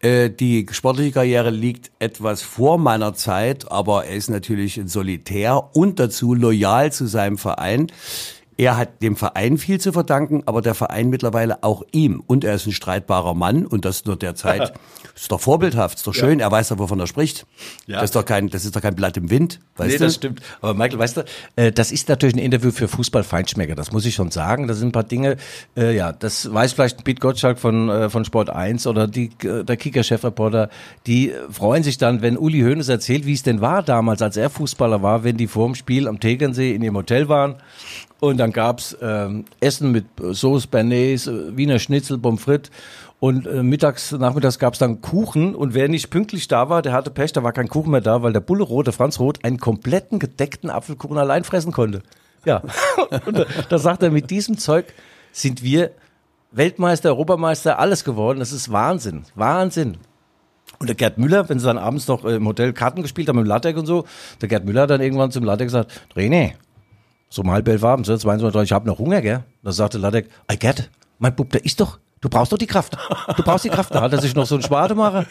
[0.00, 5.76] Äh, Die sportliche Karriere liegt etwas vor meiner Zeit, aber er ist natürlich ein Solitär
[5.76, 7.88] und dazu loyal zu seinem Verein.
[8.60, 12.22] Er hat dem Verein viel zu verdanken, aber der Verein mittlerweile auch ihm.
[12.26, 14.74] Und er ist ein streitbarer Mann und das nur derzeit.
[15.14, 16.40] ist doch vorbildhaft, ist doch schön.
[16.40, 17.46] Er weiß doch, wovon er spricht.
[17.86, 17.96] Ja.
[17.96, 19.60] Das ist doch kein, das ist doch kein Blatt im Wind.
[19.76, 20.04] Weißt nee, du?
[20.04, 20.42] das stimmt.
[20.60, 21.24] Aber Michael, weißt du,
[21.56, 24.68] äh, das ist natürlich ein Interview für Fußballfeinschmecker, das muss ich schon sagen.
[24.68, 25.38] Da sind ein paar Dinge,
[25.74, 29.64] äh, ja, das weiß vielleicht Pete Gottschalk von, äh, von Sport 1 oder die, äh,
[29.64, 30.68] der Kicker-Chefreporter,
[31.06, 34.50] die freuen sich dann, wenn Uli Hoeneß erzählt, wie es denn war damals, als er
[34.50, 37.56] Fußballer war, wenn die vor dem Spiel am Tegernsee in ihrem Hotel waren.
[38.20, 42.70] Und dann gab's ähm, Essen mit Sauce Bernays, äh, Wiener Schnitzel, Pommes frites.
[43.18, 45.54] Und äh, mittags, nachmittags gab's dann Kuchen.
[45.54, 48.22] Und wer nicht pünktlich da war, der hatte Pech, da war kein Kuchen mehr da,
[48.22, 52.02] weil der Bulle Rot, der Franz Roth, einen kompletten gedeckten Apfelkuchen allein fressen konnte.
[52.44, 52.62] Ja.
[53.26, 54.86] Und da, da sagt er, mit diesem Zeug
[55.32, 55.92] sind wir
[56.52, 58.38] Weltmeister, Europameister, alles geworden.
[58.38, 59.24] Das ist Wahnsinn.
[59.34, 59.98] Wahnsinn.
[60.78, 63.36] Und der Gerd Müller, wenn sie dann abends noch äh, im Hotel Karten gespielt haben
[63.36, 64.04] mit dem Lattek und so,
[64.40, 66.52] der Gerd Müller hat dann irgendwann zum Lattek gesagt, René,
[67.30, 69.44] so halb elf abends, ne, 22, ich habe noch Hunger, gell?
[69.62, 72.98] Da sagte Lattek, I get, mein Bub, der ist doch, du brauchst doch die Kraft.
[73.36, 73.94] Du brauchst die Kraft.
[73.94, 75.26] Da hat er sich noch so einen Schwademacher.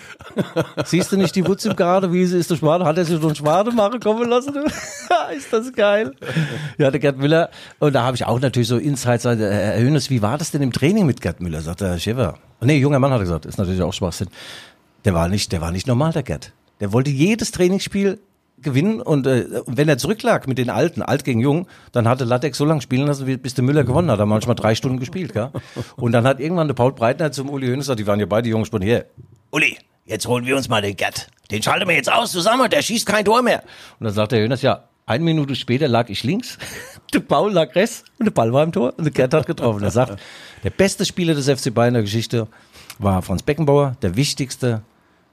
[0.85, 2.85] Siehst du nicht die Wutz im Garten, wie sie ist der Schwade?
[2.85, 4.55] Hat er sich so einen Schwademacher kommen lassen?
[5.35, 6.15] ist das geil.
[6.77, 7.49] Ja, der Gerd Müller.
[7.79, 10.61] Und da habe ich auch natürlich so Insights, äh, Herr Hönes, wie war das denn
[10.61, 11.61] im Training mit Gerd Müller?
[11.61, 12.35] Sagt der Schäfer.
[12.61, 14.29] Nee, junger Mann hat er gesagt, ist natürlich auch Schwachsinn.
[15.05, 16.53] Der war nicht, der war nicht normal, der Gerd.
[16.79, 18.19] Der wollte jedes Trainingsspiel
[18.61, 22.55] gewinnen und äh, wenn er zurücklag mit den Alten, alt gegen jung, dann hatte Lattek
[22.55, 24.19] so lange spielen lassen, bis der Müller gewonnen hat.
[24.19, 25.49] Er manchmal drei Stunden gespielt, gell?
[25.95, 28.49] Und dann hat irgendwann der Paul Breitner zum Uli Hoeneß gesagt, die waren ja beide
[28.49, 29.05] jungen Sport hier.
[29.51, 31.27] Uli, jetzt holen wir uns mal den Gerd.
[31.51, 33.63] Den schalten wir jetzt aus zusammen, der schießt kein Tor mehr.
[33.99, 36.57] Und dann sagt der Hoeneß, ja, eine Minute später lag ich links,
[37.13, 39.83] der Paul lag rechts und der Ball war im Tor und der Gerd hat getroffen.
[39.83, 40.19] Er sagt,
[40.63, 42.47] der beste Spieler des FC Bayern der Geschichte
[42.99, 44.83] war Franz Beckenbauer, der wichtigste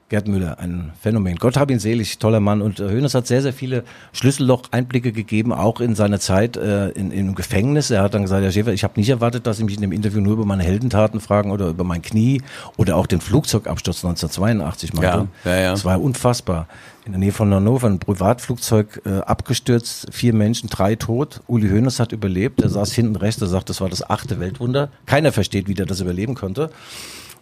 [0.09, 1.35] Gerd Müller, ein Phänomen.
[1.35, 2.61] Gott hab ihn selig, toller Mann.
[2.61, 7.11] Und äh, Hoeneß hat sehr, sehr viele Schlüsselloch-Einblicke gegeben, auch in seiner Zeit äh, in,
[7.11, 7.91] im Gefängnis.
[7.91, 9.91] Er hat dann gesagt, Herr Schäfer, ich habe nicht erwartet, dass Sie mich in dem
[9.91, 12.41] Interview nur über meine Heldentaten fragen oder über mein Knie
[12.77, 15.27] oder auch den Flugzeugabsturz 1982 meinte.
[15.43, 15.71] Ja, ja, ja.
[15.71, 16.69] Das war unfassbar.
[17.05, 21.41] In der Nähe von Hannover ein Privatflugzeug äh, abgestürzt, vier Menschen, drei tot.
[21.47, 22.61] Uli Hoeneß hat überlebt.
[22.61, 24.87] Er saß hinten rechts, er sagt, das war das achte Weltwunder.
[25.05, 26.69] Keiner versteht, wie der das überleben konnte.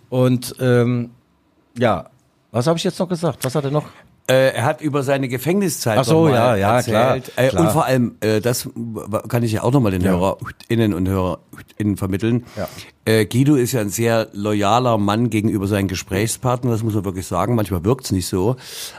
[0.09, 1.11] Und ähm,
[1.77, 2.09] ja,
[2.55, 3.43] was habe ich jetzt noch gesagt?
[3.43, 3.85] Was hat er noch?
[4.27, 7.25] Äh, er hat über seine Gefängniszeit Ach so, ja, ja, erzählt.
[7.25, 7.63] klar, Äh, klar.
[7.63, 8.67] Und vor allem, äh, das
[9.27, 12.45] kann ich ja auch nochmal den HörerInnen und HörerInnen vermitteln.
[12.57, 12.67] Ja.
[13.25, 17.53] Guido ist ja ein sehr loyaler Mann gegenüber seinen Gesprächspartnern, das muss man wirklich sagen.
[17.53, 18.55] Manchmal wirkt's nicht so.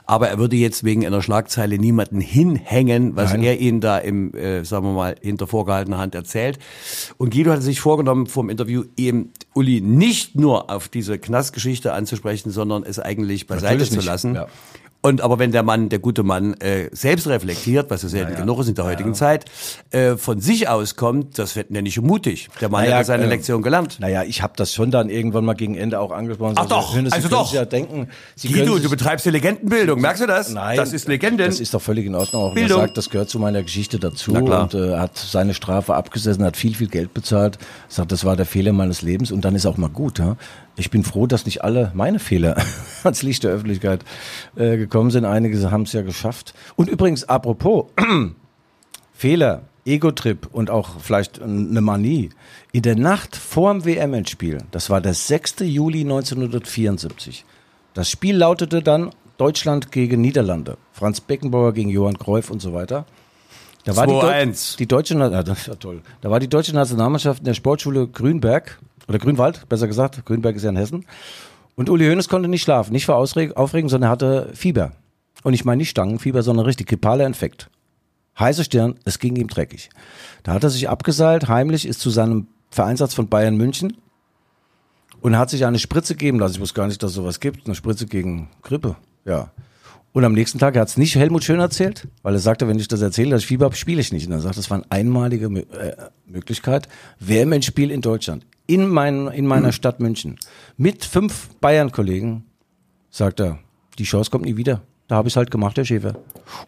[0.06, 3.42] Aber er würde jetzt wegen einer Schlagzeile niemanden hinhängen, was Nein.
[3.42, 4.30] er ihnen da im,
[4.62, 6.60] sagen wir mal, hinter vorgehaltener Hand erzählt.
[7.18, 11.92] Und Guido hat sich vorgenommen, vor dem Interview eben Uli nicht nur auf diese Knastgeschichte
[11.92, 14.34] anzusprechen, sondern es eigentlich beiseite Natürlich zu nicht, lassen.
[14.36, 14.46] ja.
[15.02, 18.59] Und aber wenn der Mann, der gute Mann, äh, selbst reflektiert, was ja selten genug
[18.61, 19.44] ist in der heutigen Zeit,
[19.90, 22.48] äh, von sich aus kommt, das wird ja nicht mutig.
[22.61, 23.98] Der Mann Naja, hat ja seine äh, Lektion gelernt.
[24.00, 26.54] Naja, ich habe das schon dann irgendwann mal gegen Ende auch angesprochen.
[26.56, 27.52] Ach Also, doch, Sie also können doch.
[27.52, 30.50] Ja denken, Sie können Guido, du betreibst die Legendenbildung, merkst du das?
[30.50, 31.46] Nein, das ist Legenden.
[31.46, 32.42] Das ist doch völlig in Ordnung.
[32.42, 32.80] Auch wenn er Bildung.
[32.82, 34.62] sagt, das gehört zu meiner Geschichte dazu Na klar.
[34.64, 38.46] und äh, hat seine Strafe abgesessen, hat viel, viel Geld bezahlt, sagt, das war der
[38.46, 40.18] Fehler meines Lebens und dann ist auch mal gut.
[40.18, 40.37] Ja?
[40.76, 42.56] Ich bin froh, dass nicht alle meine Fehler
[43.04, 44.04] ans Licht der Öffentlichkeit
[44.56, 45.24] äh, gekommen sind.
[45.24, 46.54] Einige haben es ja geschafft.
[46.76, 47.86] Und übrigens, apropos
[49.12, 52.30] Fehler, Ego-Trip und auch vielleicht eine Manie.
[52.72, 55.56] In der Nacht vorm WM-Endspiel, das war der 6.
[55.60, 57.44] Juli 1974.
[57.94, 60.76] Das Spiel lautete dann Deutschland gegen Niederlande.
[60.92, 63.06] Franz Beckenbauer gegen Johann Cruyff und so weiter.
[63.84, 64.72] Da war die, 2-1.
[64.72, 65.42] Deu die deutsche, Na- ja
[65.76, 66.02] toll.
[66.20, 68.78] Da war die deutsche Nationalmannschaft in der Sportschule Grünberg
[69.09, 70.25] oder Grünwald, besser gesagt.
[70.25, 71.07] Grünberg ist ja in Hessen.
[71.75, 74.92] Und Uli Hoeneß konnte nicht schlafen, nicht vor Aufregung, sondern er hatte Fieber.
[75.42, 77.71] Und ich meine nicht Stangenfieber, sondern richtig grippaler Infekt.
[78.38, 79.90] Heiße Stirn, es ging ihm dreckig.
[80.42, 83.97] Da hat er sich abgeseilt, heimlich, ist zu seinem Vereinsatz von Bayern München
[85.21, 86.55] und hat sich eine Spritze geben lassen.
[86.55, 87.66] Ich wusste gar nicht, dass es sowas gibt.
[87.66, 88.97] Eine Spritze gegen Grippe.
[89.25, 89.51] Ja.
[90.16, 92.88] Und am nächsten Tag, hat es nicht Helmut Schön erzählt, weil er sagte, wenn ich
[92.88, 94.26] das erzähle, dass ich Fieber habe, spiele ich nicht.
[94.26, 96.88] Und er sagt, das war eine einmalige äh, Möglichkeit.
[97.20, 100.38] WM-Spiel in Deutschland, in, mein, in meiner Stadt München,
[100.79, 102.44] mit fünf Bayern-Kollegen,
[103.11, 103.59] sagt er,
[103.98, 104.81] die Chance kommt nie wieder.
[105.07, 106.14] Da habe ich es halt gemacht, Herr Schäfer.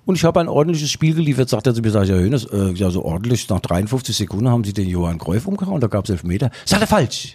[0.05, 2.45] Und ich habe ein ordentliches Spiel geliefert, sagt er zu mir, sag ich, Herr Hönes,
[2.45, 6.05] äh, ja, so ordentlich, nach 53 Sekunden haben Sie den Johann Greuf umgehauen, da gab
[6.05, 6.51] es Elfmeter.
[6.67, 7.35] Sagt er, falsch.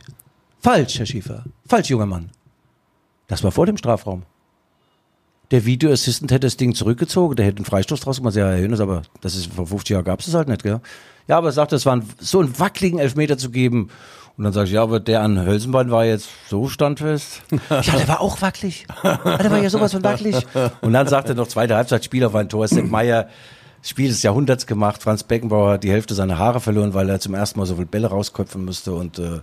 [0.60, 1.43] Falsch, Herr Schäfer.
[1.65, 2.30] Falsch, junger Mann.
[3.26, 4.21] Das war vor dem Strafraum.
[5.54, 8.34] Der Video Assistant hätte das Ding zurückgezogen, der hätte einen Freistoß draus gemacht.
[8.34, 10.82] Ja, Herr Hönes, aber das ist vor 50 Jahren gab es das halt nicht, gell?
[11.28, 13.92] Ja, aber er sagt, es war ein, so einen wackeligen Elfmeter zu geben.
[14.36, 17.44] Und dann sage ich, ja, aber der an Hölzenbein war jetzt so standfest.
[17.70, 18.88] ja, der war auch wackelig.
[19.04, 20.44] Ja, der war ja sowas von wackelig.
[20.82, 22.68] Und dann sagte er noch zweite Halbzeit, Spiel auf ein Tor.
[22.68, 23.30] Sepp Meier,
[23.84, 25.04] Spiel des Jahrhunderts gemacht.
[25.04, 27.86] Franz Beckenbauer hat die Hälfte seiner Haare verloren, weil er zum ersten Mal so viel
[27.86, 28.93] Bälle rausköpfen musste.
[28.93, 29.41] Und, äh,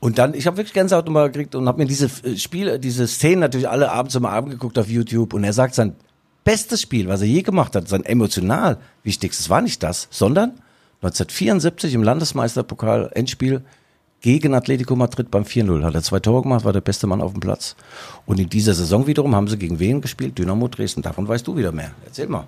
[0.00, 3.06] und dann, ich habe wirklich Gänsehaut nochmal gekriegt und habe mir diese äh, Spiele, diese
[3.06, 5.32] Szenen natürlich alle abends am Abend geguckt auf YouTube.
[5.32, 5.94] Und er sagt, sein
[6.42, 10.60] bestes Spiel, was er je gemacht hat, sein emotional wichtigstes, war nicht das, sondern
[11.02, 13.62] 1974 im Landesmeisterpokal Endspiel
[14.22, 15.84] gegen Atletico Madrid beim 4-0.
[15.84, 17.76] Hat er zwei Tore gemacht, war der beste Mann auf dem Platz.
[18.26, 20.36] Und in dieser Saison wiederum haben sie gegen wen gespielt?
[20.36, 21.02] Dynamo Dresden.
[21.02, 21.92] Davon weißt du wieder mehr.
[22.04, 22.44] Erzähl mal.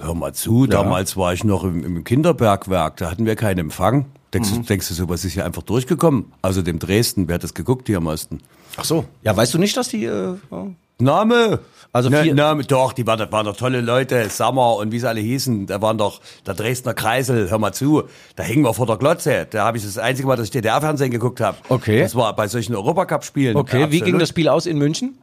[0.00, 4.06] Hör mal zu, damals war ich noch im, im Kinderbergwerk, da hatten wir keinen Empfang.
[4.32, 6.32] Denkst, du, denkst du, sowas ist ja einfach durchgekommen?
[6.40, 8.40] Also dem Dresden, wer hat das geguckt hier am Osten?
[8.76, 9.04] Ach so.
[9.22, 10.04] Ja, weißt du nicht, dass die...
[10.04, 10.66] Äh, ja.
[11.00, 11.60] Name?
[11.92, 15.20] Also Ne, Name, doch, die waren, waren doch tolle Leute, Sammer und wie sie alle
[15.20, 15.66] hießen.
[15.66, 18.04] Da waren doch der Dresdner Kreisel, hör mal zu,
[18.36, 19.48] da hingen wir vor der Glotze.
[19.50, 21.56] Da habe ich das einzige Mal, dass ich DDR-Fernsehen geguckt habe.
[21.68, 22.00] Okay.
[22.00, 23.56] Das war bei solchen Europacup-Spielen.
[23.56, 24.22] Okay, wie ging Absolut.
[24.22, 25.18] das Spiel aus in München?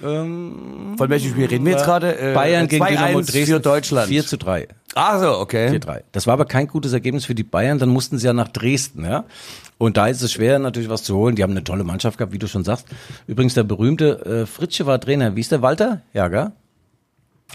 [0.00, 2.18] Von welchem Spiel reden wir jetzt gerade?
[2.18, 3.46] Äh, Bayern gegen 2-1 Dynamo Dresden.
[3.46, 4.08] für Deutschland.
[4.08, 4.68] 4 zu 3.
[4.94, 5.68] Ach so, okay.
[5.68, 6.02] 4-3.
[6.12, 7.78] Das war aber kein gutes Ergebnis für die Bayern.
[7.78, 9.24] Dann mussten sie ja nach Dresden, ja.
[9.78, 11.34] Und da ist es schwer, natürlich was zu holen.
[11.34, 12.86] Die haben eine tolle Mannschaft gehabt, wie du schon sagst.
[13.26, 15.34] Übrigens, der berühmte äh, Fritsche war Trainer.
[15.34, 16.02] Wie ist der Walter?
[16.12, 16.52] Ja, gell?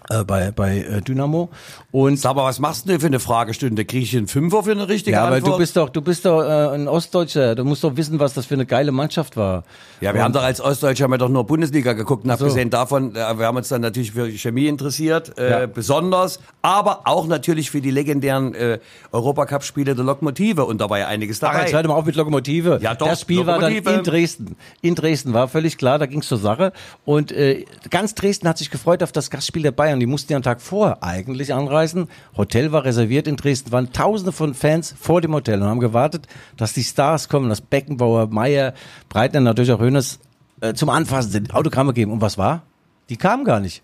[0.09, 1.49] Äh, bei bei äh, Dynamo.
[1.91, 3.85] Und Sag mal, was machst du denn für eine Fragestunde?
[3.85, 5.53] Kriege ich einen Fünfer für eine richtige ja, aber Antwort?
[5.55, 7.55] du bist doch, du bist doch äh, ein Ostdeutscher.
[7.55, 9.63] Du musst doch wissen, was das für eine geile Mannschaft war.
[10.01, 12.33] Ja, wir haben doch als Ostdeutsche haben wir doch nur Bundesliga geguckt und so.
[12.45, 15.65] abgesehen davon, äh, wir haben uns dann natürlich für Chemie interessiert, äh, Ja.
[15.67, 18.79] besonders, aber auch natürlich für die legendären äh,
[19.11, 21.63] Europacup-Spiele der Lokomotive und da war ja einiges Ach, dabei.
[21.63, 22.79] jetzt hör doch mal auf mit Lokomotive.
[22.81, 23.83] Ja, doch, Das Spiel war Lokomotive.
[23.83, 24.55] dann in Dresden.
[24.81, 26.71] In Dresden war völlig klar, da ging's zur Sache.
[27.05, 29.88] Und äh, ganz Dresden hat sich gefreut auf das Gastspiel der Bayern.
[29.97, 32.07] Die mussten ja einen Tag vor eigentlich anreisen.
[32.35, 36.27] Hotel war reserviert in Dresden, waren tausende von Fans vor dem Hotel und haben gewartet,
[36.57, 38.73] dass die Stars kommen, dass Beckenbauer, Meier,
[39.07, 40.19] Breitner, natürlich auch Hönes
[40.61, 42.11] äh, zum Anfassen sind, Autogramme geben.
[42.11, 42.63] Und was war?
[43.09, 43.81] Die kamen gar nicht.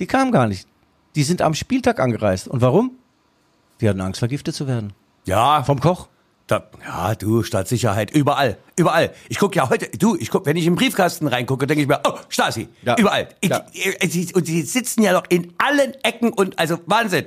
[0.00, 0.66] Die kamen gar nicht.
[1.14, 2.48] Die sind am Spieltag angereist.
[2.48, 2.90] Und warum?
[3.80, 4.92] Die hatten Angst, vergiftet zu werden.
[5.24, 6.08] ja, Vom Koch.
[6.46, 9.14] Da, ja, du, Staatssicherheit, überall, überall.
[9.30, 12.00] Ich guck ja heute, du, ich guck, wenn ich im Briefkasten reingucke, denke ich mir,
[12.04, 12.96] oh, Stasi, Ja.
[12.98, 13.28] überall.
[13.40, 13.64] Ich, Ja.
[13.72, 17.26] ich, und sie sitzen ja noch in allen Ecken und, also Wahnsinn.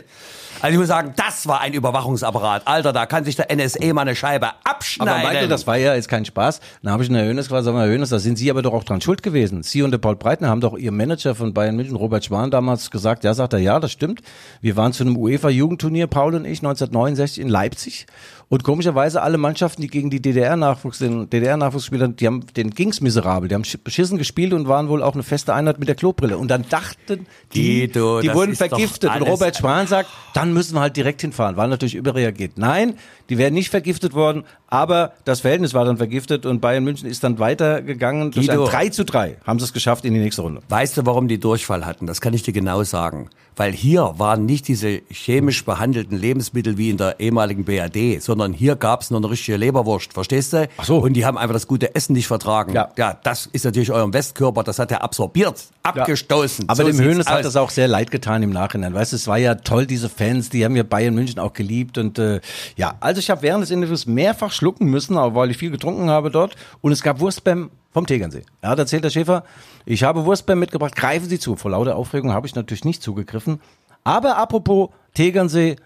[0.61, 2.67] Also ich muss sagen, das war ein Überwachungsapparat.
[2.67, 5.13] Alter, da kann sich der NSA mal eine Scheibe abschneiden.
[5.13, 6.59] Aber Michael, das war ja jetzt kein Spaß.
[6.81, 8.61] Dann habe ich in der Hönes gesagt, sag mal, Herr Hönes, da sind Sie aber
[8.61, 9.63] doch auch dran schuld gewesen.
[9.63, 12.89] Sie und der Paul Breitner haben doch Ihr Manager von Bayern München, Robert Schwan, damals
[12.91, 14.21] gesagt, ja, sagt er, ja, das stimmt.
[14.61, 18.05] Wir waren zu einem UEFA-Jugendturnier, Paul und ich, 1969 in Leipzig.
[18.49, 22.69] Und komischerweise alle Mannschaften, die gegen die DDR-Nachwuchs, den DDR-Nachwuchs gespielt haben, die haben, denen
[22.71, 23.49] ging's miserabel.
[23.49, 26.37] Die haben sch- beschissen gespielt und waren wohl auch eine feste Einheit mit der Klobrille.
[26.37, 29.11] Und dann dachten die, Guido, die wurden vergiftet.
[29.13, 31.57] Und Robert Schwan sagt, dann müssen wir halt direkt hinfahren.
[31.57, 32.57] War natürlich überreagiert.
[32.57, 32.95] Nein,
[33.29, 37.23] die wären nicht vergiftet worden, aber das Verhältnis war dann vergiftet und Bayern München ist
[37.23, 38.31] dann weitergegangen.
[38.31, 38.67] Guido.
[38.67, 40.61] 3 zu 3 haben sie es geschafft in die nächste Runde.
[40.69, 42.05] Weißt du, warum die Durchfall hatten?
[42.05, 43.29] Das kann ich dir genau sagen.
[43.55, 48.75] Weil hier waren nicht diese chemisch behandelten Lebensmittel wie in der ehemaligen BRD, sondern hier
[48.75, 50.69] gab's nur eine richtige Leberwurst, verstehst du?
[50.77, 50.97] Ach so.
[50.97, 52.73] Und die haben einfach das gute Essen nicht vertragen.
[52.73, 52.91] Ja.
[52.97, 56.69] ja das ist natürlich eurem Westkörper, das hat er absorbiert, abgestoßen.
[56.69, 58.93] Aber So dem Hönes hat das auch sehr leid getan im Nachhinein.
[58.93, 61.97] Weißt du, es war ja toll, diese Fans, die haben ja Bayern München auch geliebt
[61.97, 62.41] und äh,
[62.75, 66.09] ja, also ich habe während des Interviews mehrfach schlucken müssen, auch weil ich viel getrunken
[66.09, 68.43] habe dort und es gab Wurstbäm vom Tegernsee.
[68.61, 69.43] Er hat erzählt, der Schäfer,
[69.85, 71.55] ich habe Wurstbäm mitgebracht, greifen Sie zu.
[71.55, 73.61] Vor lauter Aufregung habe ich natürlich nicht zugegriffen.
[74.03, 75.77] Aber apropos Tegernsee,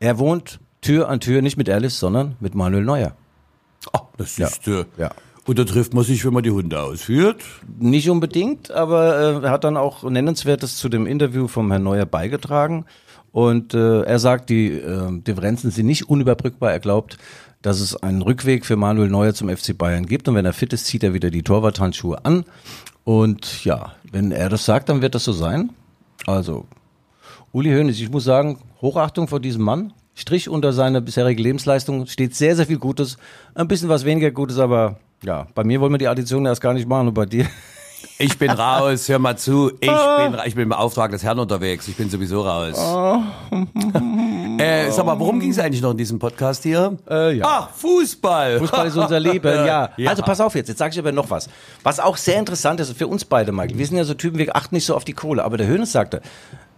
[0.00, 3.16] er wohnt Tür an Tür nicht mit Alice, sondern mit Manuel Neuer.
[3.92, 5.10] Ah, das ist, äh, ja.
[5.48, 7.40] Und da trifft man sich, wenn man die Hunde ausführt.
[7.78, 12.04] Nicht unbedingt, aber äh, er hat dann auch Nennenswertes zu dem Interview vom Herrn Neuer
[12.04, 12.84] beigetragen.
[13.32, 16.70] Und äh, er sagt, die äh, Differenzen sind nicht unüberbrückbar.
[16.70, 17.16] Er glaubt,
[17.62, 20.28] dass es einen Rückweg für Manuel Neuer zum FC Bayern gibt.
[20.28, 22.44] Und wenn er fit ist, zieht er wieder die Torwarthandschuhe an.
[23.04, 25.70] Und ja, wenn er das sagt, dann wird das so sein.
[26.26, 26.66] Also,
[27.52, 29.94] Uli Hoeneß, ich muss sagen, Hochachtung vor diesem Mann.
[30.14, 33.16] Strich unter seine bisherige Lebensleistung steht sehr, sehr viel Gutes.
[33.54, 36.74] Ein bisschen was weniger Gutes, aber Ja, bei mir wollen wir die Addition erst gar
[36.74, 37.46] nicht machen und bei dir.
[38.20, 39.70] Ich bin raus, hör mal zu.
[39.80, 41.88] Ich bin, ra- ich bin im Auftrag des Herrn unterwegs.
[41.88, 42.76] Ich bin sowieso raus.
[44.58, 46.96] äh, sag mal, worum ging es eigentlich noch in diesem Podcast hier?
[47.10, 47.44] Äh, ja.
[47.46, 48.58] Ach, Fußball.
[48.60, 49.90] Fußball ist unser Leben, ja.
[49.96, 50.10] Ja.
[50.10, 51.48] Also pass auf jetzt, jetzt sage ich aber noch was.
[51.82, 53.78] Was auch sehr interessant ist für uns beide, Michael.
[53.78, 55.42] Wir sind ja so Typen, wir achten nicht so auf die Kohle.
[55.44, 56.22] Aber der Hönes sagte,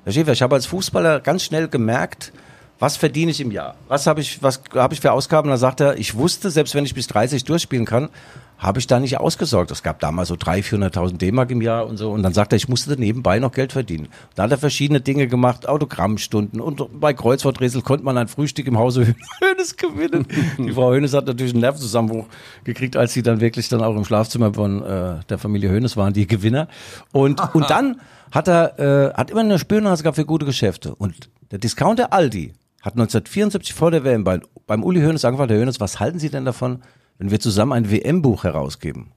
[0.05, 2.33] Herr Schäfer, ich habe als Fußballer ganz schnell gemerkt,
[2.81, 3.77] was verdiene ich im Jahr?
[3.89, 5.51] Was habe ich, was habe ich für Ausgaben?
[5.51, 8.09] Da sagt er, ich wusste, selbst wenn ich bis 30 durchspielen kann,
[8.57, 9.71] habe ich da nicht ausgesorgt.
[9.71, 12.11] Es gab damals so 300.000, 400.000 D-Mark im Jahr und so.
[12.11, 14.09] Und dann sagt er, ich musste nebenbei noch Geld verdienen.
[14.35, 16.61] Da hat er verschiedene Dinge gemacht, Autogrammstunden.
[16.61, 20.27] Und bei Kreuzworträtsel konnte man ein Frühstück im Hause Hönes gewinnen.
[20.59, 22.27] Die Frau Hönes hat natürlich einen Nervenzusammenbruch
[22.65, 26.15] gekriegt, als sie dann wirklich dann auch im Schlafzimmer von äh, der Familie Hönes waren,
[26.15, 26.69] die Gewinner.
[27.13, 30.95] Und, und dann hat er, äh, hat immer eine Spürnase gehabt für gute Geschäfte.
[30.95, 35.59] Und der Discounter Aldi hat 1974 vor der WM bei, beim Uli Hoeneß angefragt, Herr
[35.59, 36.83] Hoeneß, was halten Sie denn davon,
[37.19, 39.13] wenn wir zusammen ein WM-Buch herausgeben?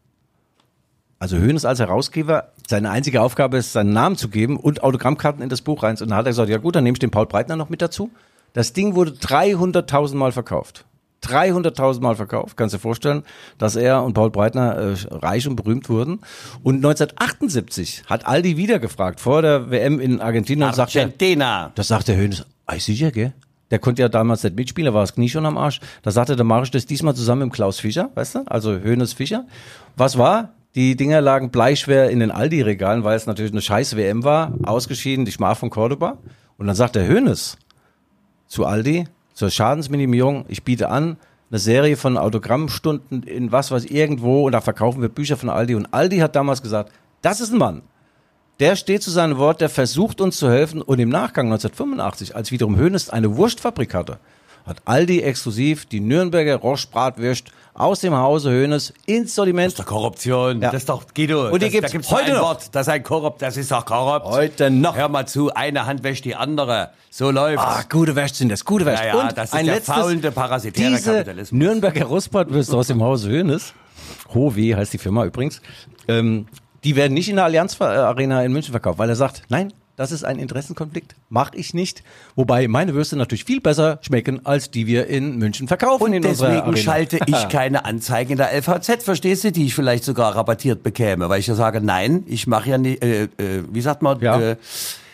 [1.19, 5.47] Also Hoeneß als Herausgeber, seine einzige Aufgabe ist, seinen Namen zu geben und Autogrammkarten in
[5.47, 5.91] das Buch rein.
[5.91, 7.81] Und dann hat er gesagt, ja gut, dann nehme ich den Paul Breitner noch mit
[7.81, 8.11] dazu.
[8.51, 10.83] Das Ding wurde 300.000 Mal verkauft.
[11.23, 12.57] 300.000 Mal verkauft.
[12.57, 13.23] Kannst du dir vorstellen,
[13.57, 16.19] dass er und Paul Breitner äh, reich und berühmt wurden.
[16.61, 21.71] Und 1978 hat Aldi wieder gefragt, vor der WM in Argentinien, und sagt Argentina.
[21.75, 23.33] das sagt der Hönes, ey, sicher, gell?
[23.73, 25.79] Der konnte ja damals nicht mitspielen, da war das Knie schon am Arsch.
[26.03, 28.39] Da sagte der, mache ich das diesmal zusammen mit Klaus Fischer, weißt du?
[28.45, 29.47] Also Hönes Fischer.
[29.97, 30.49] Was war?
[30.75, 34.53] Die Dinger lagen bleischwer in den Aldi-Regalen, weil es natürlich eine scheiß WM war.
[34.61, 36.19] Ausgeschieden, die Schmach von Cordoba.
[36.59, 37.57] Und dann sagt der Hönes
[38.45, 41.17] zu Aldi, zur Schadensminimierung, ich biete an,
[41.49, 45.73] eine Serie von Autogrammstunden in was weiß irgendwo und da verkaufen wir Bücher von Aldi.
[45.73, 46.91] Und Aldi hat damals gesagt,
[47.23, 47.81] das ist ein Mann.
[48.59, 52.51] Der steht zu seinem Wort, der versucht uns zu helfen und im Nachgang 1985, als
[52.51, 54.19] wiederum Hönes eine Wurstfabrik hatte,
[54.65, 59.65] hat Aldi exklusiv die Nürnberger Roche-Bratwürst aus dem Hause Hönes ins Sortiment.
[59.65, 60.61] Das ist doch Korruption.
[60.61, 60.71] Ja.
[60.71, 61.49] Das ist doch, Guido.
[61.49, 62.41] Und die das, gibt's da gibt's heute ein noch.
[62.43, 62.69] Wort.
[62.75, 63.41] Das ist ein Korrupt.
[63.41, 64.25] Das ist doch korrupt.
[64.25, 64.95] Heute noch.
[64.95, 65.53] Hör mal zu.
[65.53, 66.91] Eine Hand wäscht die andere.
[67.09, 67.65] So läuft's.
[67.65, 69.03] Ah, gute Wäsche sind das, gute Wäsche.
[69.03, 71.59] Ja, ja, und das ist ein der letztes, faulende, parasitäre diese Kapitalismus.
[71.59, 73.73] Nürnberger Rostbratwürste aus dem Hause Hönes,
[74.33, 75.61] Howe heißt die Firma übrigens,
[76.07, 76.47] ähm,
[76.83, 80.11] die werden nicht in der Allianz Arena in München verkauft, weil er sagt, nein, das
[80.11, 82.03] ist ein Interessenkonflikt, mache ich nicht.
[82.35, 86.75] Wobei meine Würste natürlich viel besser schmecken, als die wir in München verkaufen Und deswegen
[86.77, 91.29] schalte ich keine Anzeige in der LVZ, verstehst du, die ich vielleicht sogar rabattiert bekäme,
[91.29, 93.29] weil ich ja sage, nein, ich mache ja nicht, äh, äh,
[93.71, 94.39] wie sagt man, Ja.
[94.41, 94.55] äh,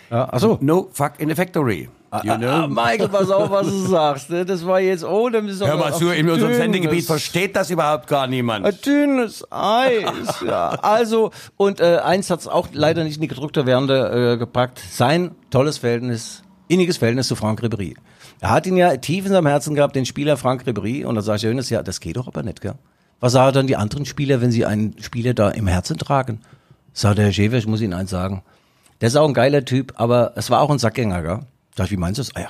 [0.09, 0.57] ja, achso.
[0.61, 1.89] no fuck in the factory.
[2.23, 2.47] You know?
[2.49, 4.31] Ah, Michael, pass auf, was du sagst.
[4.31, 4.43] ne?
[4.43, 8.65] Das war jetzt ohne Hör mal zu, in unserem Sendegebiet versteht das überhaupt gar niemand.
[8.65, 10.69] Ein dünnes Eis, ja.
[10.81, 14.81] Also, und äh, eins hat's auch leider nicht in die gedruckte Variante äh, gepackt.
[14.91, 17.95] Sein tolles Verhältnis, inniges Verhältnis zu Frank Ribéry.
[18.39, 21.05] Er hat ihn ja tief in seinem Herzen gehabt, den Spieler Frank Ribéry.
[21.05, 22.73] Und da sage ich Jonas, ja, das geht doch aber nicht, gell?
[23.19, 26.39] Was sagen dann die anderen Spieler, wenn sie einen Spieler da im Herzen tragen?
[26.93, 28.41] Sagt der Herr Schäfer, ich muss Ihnen eins sagen.
[29.01, 31.39] Der ist auch ein geiler Typ, aber es war auch ein Sackgänger, gell?
[31.75, 32.35] Sag ich, wie meinst du das?
[32.35, 32.47] Ah ja,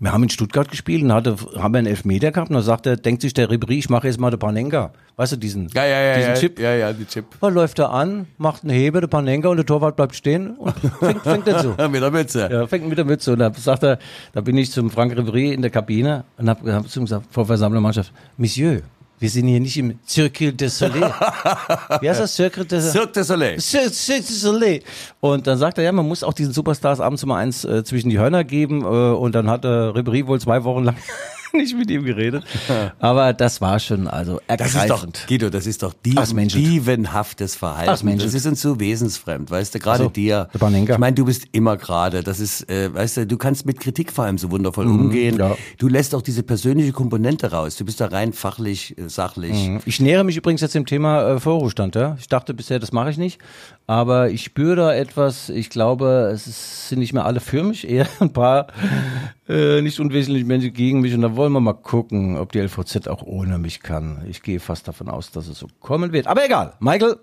[0.00, 2.86] wir haben in Stuttgart gespielt und hatte, haben wir einen Elfmeter gehabt und da sagt
[2.86, 4.92] er, denkt sich der Ribéry, ich mache jetzt mal den Panenka.
[5.14, 6.58] Weißt du, diesen, Ja, ja, ja, diesen ja, Chip.
[6.58, 7.26] ja, ja, die Chip.
[7.40, 10.74] Dann läuft er an, macht einen Heber, der Panenka und der Torwart bleibt stehen und
[10.98, 11.76] fängt, fängt so.
[11.88, 12.48] Mit der Mütze.
[12.50, 13.98] Ja, fängt mit der Mütze und da sagt er,
[14.32, 17.26] da bin ich zum Frank Ribéry in der Kabine und hab, hab zu ihm gesagt,
[17.30, 18.80] vor versammelter Mannschaft, Monsieur,
[19.22, 21.14] wir sind hier nicht im Cirque du Soleil.
[22.00, 22.34] Wie heißt das?
[22.34, 23.60] Cirque du Cirque du Soleil.
[23.60, 24.82] Cirque Cirque du Soleil.
[25.20, 28.10] Und dann sagt er, ja, man muss auch diesen Superstars abends mal eins äh, zwischen
[28.10, 28.82] die Hörner geben.
[28.82, 30.96] Äh, und dann hat äh, Ribéry wohl zwei Wochen lang
[31.56, 32.44] nicht mit ihm geredet.
[32.98, 35.24] Aber das war schon also Das ist doch, ergreifend.
[35.28, 36.64] Guido, das ist doch die, Ach, das menschelt.
[36.64, 38.18] dievenhaftes Verhalten.
[38.18, 40.48] Das ist uns so wesensfremd, weißt du, gerade so, dir.
[40.54, 44.12] Ich meine, du bist immer gerade, das ist, äh, weißt du, du kannst mit Kritik
[44.12, 45.34] vor allem so wundervoll umgehen.
[45.34, 45.56] Mhm, ja.
[45.78, 47.76] Du lässt auch diese persönliche Komponente raus.
[47.76, 49.70] Du bist da rein fachlich, äh, sachlich.
[49.84, 51.94] Ich nähere mich übrigens jetzt dem Thema äh, Vorruhestand.
[51.94, 52.16] Ja?
[52.18, 53.40] Ich dachte bisher, das mache ich nicht.
[53.86, 55.48] Aber ich spüre da etwas.
[55.48, 58.68] Ich glaube, es ist, sind nicht mehr alle für mich, eher ein paar
[59.48, 61.14] äh, nicht unwesentliche Menschen gegen mich.
[61.14, 64.24] Und da wollen wir mal gucken, ob die LVZ auch ohne mich kann.
[64.28, 66.26] Ich gehe fast davon aus, dass es so kommen wird.
[66.26, 66.74] Aber egal.
[66.80, 67.16] Michael,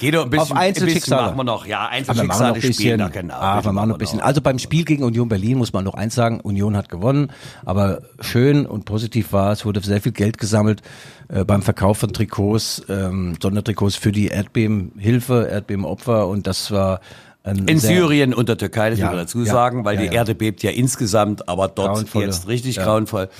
[0.00, 1.22] Guido, ein bisschen, Auf Einzelschicksale.
[1.22, 1.66] ein machen wir noch.
[1.66, 3.54] Ja, Aber Einzelschicksale ein spielen da, genau.
[3.56, 4.20] Bitte wir machen noch ein bisschen.
[4.20, 6.40] Also beim Spiel gegen Union Berlin muss man noch eins sagen.
[6.40, 7.30] Union hat gewonnen.
[7.64, 10.82] Aber schön und positiv war, es wurde sehr viel Geld gesammelt
[11.28, 16.28] äh, beim Verkauf von Trikots, ähm, Sondertrikots für die Erdbebenhilfe, Erdbebenopfer.
[16.28, 17.00] Und das war
[17.44, 20.06] In Syrien und der Türkei, das Ja, muss man dazu ja, sagen, weil ja, die
[20.06, 20.12] ja.
[20.12, 22.84] Erde bebt ja insgesamt, aber dort Grauenvolle, jetzt richtig ja.
[22.84, 23.28] grauenvoll.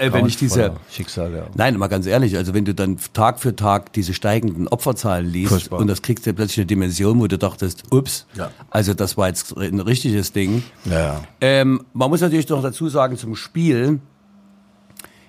[0.00, 1.46] Äh, wenn ich diese, Schicksal, ja.
[1.54, 5.50] Nein, mal ganz ehrlich, also wenn du dann Tag für Tag diese steigenden Opferzahlen liest
[5.50, 5.78] Furchtbar.
[5.78, 8.50] und das kriegst du plötzlich eine Dimension, wo du dachtest, ups, Ja.
[8.70, 10.64] also das war jetzt ein richtiges Ding.
[10.84, 11.22] Ja, ja.
[11.40, 14.00] Ähm, man muss natürlich noch dazu sagen zum Spiel,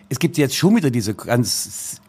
[0.10, 2.02] es gibt jetzt schon wieder diese ganz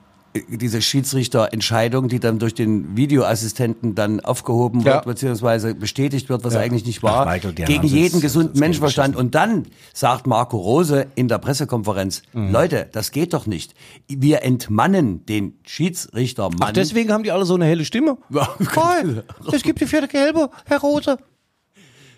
[0.49, 4.95] diese Schiedsrichterentscheidung, die dann durch den Videoassistenten dann aufgehoben Ja.
[4.95, 6.61] wird, beziehungsweise bestätigt wird, was Ja.
[6.61, 9.15] eigentlich nicht Ach, war, Michael, gegen jeden gesunden Menschenverstand.
[9.17, 12.51] Und dann sagt Marco Rose in der Pressekonferenz, Mhm.
[12.53, 13.75] Leute, das geht doch nicht.
[14.09, 16.59] Wir entmannen den Schiedsrichtermann.
[16.61, 18.19] Ach, deswegen haben die alle so eine helle Stimme.
[18.61, 19.25] Voll.
[19.53, 21.17] Es gibt die vierte Gelbe, Herr Rose.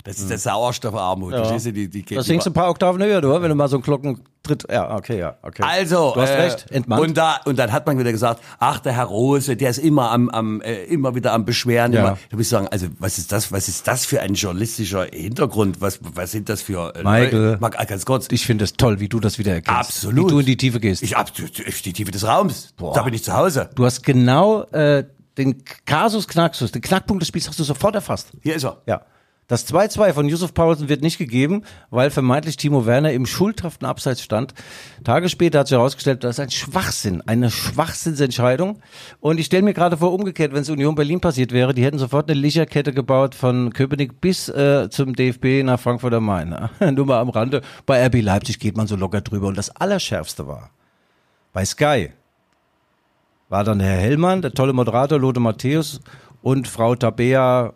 [0.07, 1.33] Das ist der Sauerstoffarmut.
[1.33, 1.73] Verstehst du?
[1.73, 3.83] Die, die Das singst du ein paar Oktaven höher, du, wenn du mal so einen
[3.83, 4.65] Glockentritt.
[4.71, 5.65] Ja, okay, ja, okay.
[5.67, 7.03] Also, du hast äh, recht, entmannt.
[7.03, 10.13] Und, da, und dann hat man wieder gesagt, ach, der Herr Rose, der ist immer
[10.13, 11.93] am, am äh, immer wieder am Beschweren.
[11.93, 12.01] Ja.
[12.01, 12.19] Immer.
[12.31, 15.81] Da muss ich sagen, also was ist das, was ist das für ein journalistischer Hintergrund?
[15.81, 17.59] Was, was sind das für äh, Michael.
[17.59, 17.59] Leute?
[17.61, 18.29] Mal ganz kurz.
[18.31, 19.81] ich finde es toll, wie du das wieder erkennst.
[19.81, 20.27] Absolut.
[20.27, 21.03] Wie du in die Tiefe gehst.
[21.03, 22.75] Ich ab die Tiefe des Raums.
[22.95, 23.71] Da bin ich zu Hause.
[23.75, 25.03] du hast genau äh,
[25.37, 28.29] den Kasus Knaxus, den Knackpunkt des Spiels hast du sofort erfasst.
[28.43, 28.81] Hier ist er.
[28.87, 29.03] Ja.
[29.49, 34.21] Das 2-2 von Yusuf Paulsen wird nicht gegeben, weil vermeintlich Timo Werner im schuldhaften Abseits
[34.21, 34.55] stand.
[35.05, 38.81] Tage später hat sich herausgestellt, das ist ein Schwachsinn, eine Schwachsinnsentscheidung.
[39.21, 41.99] Und ich stelle mir gerade vor, umgekehrt, wenn es Union Berlin passiert wäre, die hätten
[41.99, 46.69] sofort eine Licherkette gebaut von Köpenick bis äh, zum DFB nach Frankfurt am Main.
[46.95, 47.63] Nur mal am Rande.
[47.87, 49.47] Bei RB Leipzig geht man so locker drüber.
[49.47, 50.71] Und das Allerschärfste war,
[51.53, 52.11] bei Sky
[53.49, 56.01] war dann Herr Hellmann, der tolle Moderator Lothar Matthäus
[56.43, 57.73] und Frau Tabea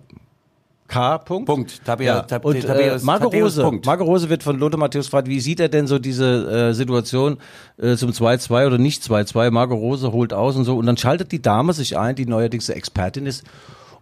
[0.91, 1.19] K.
[1.19, 1.47] Punkt.
[1.47, 1.81] Punkt.
[1.87, 3.87] Tabea- Tab- und äh, Marco Rose, Punkt.
[3.87, 7.39] Marco Rose wird von Lothar Matthäus gefragt, wie sieht er denn so diese äh, Situation
[7.81, 9.51] äh, zum 2-2 oder nicht 2-2?
[9.53, 12.69] Marco Rose holt aus und so und dann schaltet die Dame sich ein, die neuerdings
[12.69, 13.45] eine Expertin ist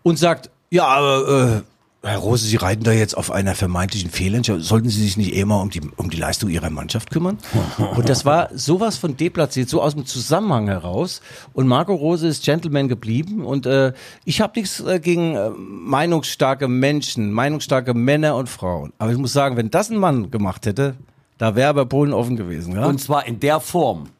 [0.02, 1.62] und sagt, ja, aber äh,
[2.00, 4.62] Herr Rose, Sie reiten da jetzt auf einer vermeintlichen Fehlentscheidung.
[4.62, 7.38] Sollten Sie sich nicht eher mal um die, um die Leistung Ihrer Mannschaft kümmern?
[7.96, 11.20] Und das war sowas von deplatziert, so aus dem Zusammenhang heraus.
[11.54, 13.44] Und Marco Rose ist Gentleman geblieben.
[13.44, 13.92] Und äh,
[14.24, 18.92] ich habe nichts äh, gegen äh, meinungsstarke Menschen, meinungsstarke Männer und Frauen.
[18.98, 20.94] Aber ich muss sagen, wenn das ein Mann gemacht hätte,
[21.36, 22.76] da wäre aber Polen offen gewesen.
[22.76, 22.86] Ja?
[22.86, 24.10] Und zwar in der Form.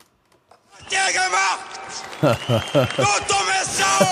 [0.91, 1.78] der gemacht?
[2.21, 4.05] Du dumme Sau!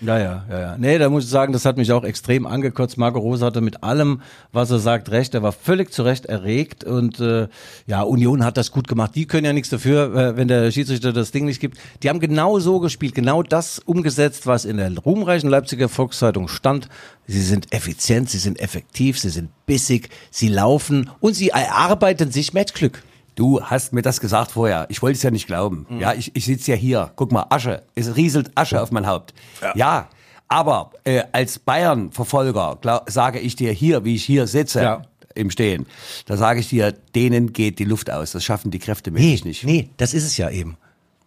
[0.00, 0.76] Ja, ja, ja, ja.
[0.78, 2.98] Nee, da muss ich sagen, das hat mich auch extrem angekotzt.
[2.98, 5.34] Marco Rose hatte mit allem, was er sagt, recht.
[5.34, 7.48] Er war völlig zu Recht erregt und äh,
[7.86, 9.12] ja, Union hat das gut gemacht.
[9.14, 11.78] Die können ja nichts dafür, äh, wenn der Schiedsrichter das Ding nicht gibt.
[12.02, 16.88] Die haben genau so gespielt, genau das umgesetzt, was in der ruhmreichen Leipziger Volkszeitung stand.
[17.26, 22.54] Sie sind effizient, sie sind effektiv, sie sind bissig, sie laufen und sie erarbeiten sich
[22.54, 23.02] Matchglück.
[23.40, 24.84] Du hast mir das gesagt vorher.
[24.90, 25.86] Ich wollte es ja nicht glauben.
[25.98, 27.10] Ja, ich, ich sitze ja hier.
[27.16, 27.84] Guck mal, Asche.
[27.94, 29.32] Es rieselt Asche auf mein Haupt.
[29.74, 30.10] Ja,
[30.46, 35.02] aber äh, als Bayern-Verfolger sage ich dir hier, wie ich hier sitze, Ja.
[35.34, 35.86] im Stehen,
[36.26, 38.32] da sage ich dir, denen geht die Luft aus.
[38.32, 39.64] Das schaffen die Kräfte Nee, nicht.
[39.64, 40.76] nee, das ist es ja eben.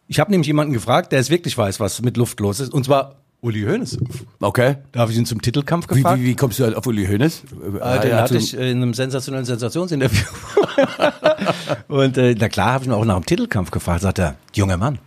[0.08, 2.72] Ich habe nämlich jemanden gefragt, der es wirklich weiß, was mit Luft los ist.
[2.74, 3.98] Und zwar Uli Hoeneß.
[4.40, 4.78] Okay.
[4.94, 6.22] Da habe ich ihn zum Titelkampf Wie, gefragt.
[6.22, 7.44] wie, wie kommst du auf Uli Hoeneß?
[7.82, 10.26] Äh, den hatte ich äh, in einem sensationellen Sensationsinterview.
[11.90, 14.02] und äh, na klar habe ich ihn auch nach dem Titelkampf gefragt.
[14.02, 14.98] Sagt er, junger Mann,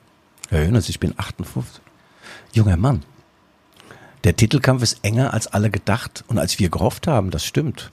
[0.51, 1.81] Herr Hoeneß, ich bin 58.
[2.53, 3.03] Junger Mann,
[4.25, 7.91] der Titelkampf ist enger als alle gedacht und als wir gehofft haben, das stimmt.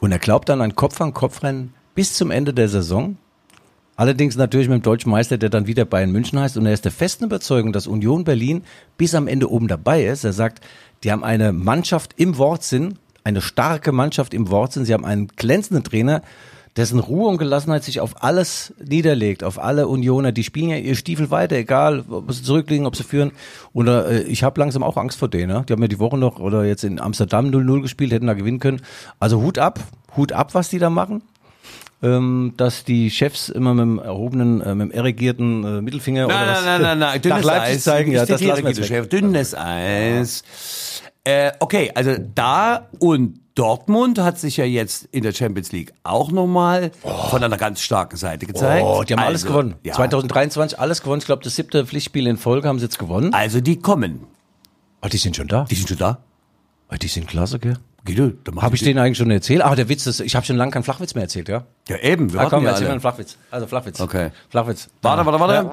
[0.00, 3.16] Und er glaubt an ein Kopf-an-Kopf-Rennen bis zum Ende der Saison.
[3.96, 6.56] Allerdings natürlich mit dem deutschen Meister, der dann wieder Bayern München heißt.
[6.56, 8.62] Und er ist der festen Überzeugung, dass Union Berlin
[8.96, 10.24] bis am Ende oben dabei ist.
[10.24, 10.64] Er sagt,
[11.04, 14.84] die haben eine Mannschaft im Wortsinn, eine starke Mannschaft im Wortsinn.
[14.84, 16.22] Sie haben einen glänzenden Trainer,
[16.76, 20.32] dessen Ruhe und Gelassenheit sich auf alles niederlegt, auf alle Unioner.
[20.32, 23.30] Die spielen ja ihr Stiefel weiter, egal, ob sie zurückliegen, ob sie führen.
[23.72, 25.52] Oder äh, ich habe langsam auch Angst vor denen.
[25.52, 25.64] Ne?
[25.68, 28.58] Die haben ja die Woche noch oder jetzt in Amsterdam 0-0 gespielt, hätten da gewinnen
[28.58, 28.82] können.
[29.20, 29.78] Also Hut ab,
[30.16, 31.22] Hut ab, was die da machen
[32.04, 36.34] ähm, dass die Chefs immer mit dem erhobenen, äh, mit dem erregierten äh, Mittelfinger oder
[36.36, 37.82] Nein, was nein, nein, nein, nach dünnes Leipzig Eis.
[37.84, 38.12] zeigen.
[38.12, 38.84] Ja, Ich das zitiere lassen wir.
[38.84, 39.06] Schäfer.
[39.08, 40.42] Dünnes Eis.
[41.24, 46.30] Äh, okay, also da und Dortmund hat sich ja jetzt in der Champions League auch
[46.32, 46.90] nochmal
[47.30, 48.84] von einer ganz starken Seite gezeigt.
[48.86, 49.74] Oh, die haben alles Also, gewonnen.
[49.84, 51.20] Ja, 2023 alles gewonnen.
[51.20, 53.32] Ich glaube, das siebte Pflichtspiel in Folge haben sie jetzt gewonnen.
[53.32, 54.26] also die kommen.
[55.00, 55.64] Ah, die sind schon da.
[55.70, 56.18] Die sind schon da.
[56.88, 57.78] Ah, die sind klasse, gell?
[58.06, 59.62] Guido, da mach Habe ich denen eigentlich schon erzählt?
[59.64, 61.64] Ah, der Witz, ist, ich habe schon lange keinen Flachwitz mehr erzählt, ja?
[61.88, 62.30] Ja, eben.
[62.32, 63.38] Wir Ah, komm, ja erzähl mal einen Flachwitz.
[63.50, 63.98] Also Flachwitz.
[63.98, 64.30] Okay.
[64.50, 64.90] Flachwitz.
[65.00, 65.54] Warte, warte, warte.
[65.54, 65.72] Ja.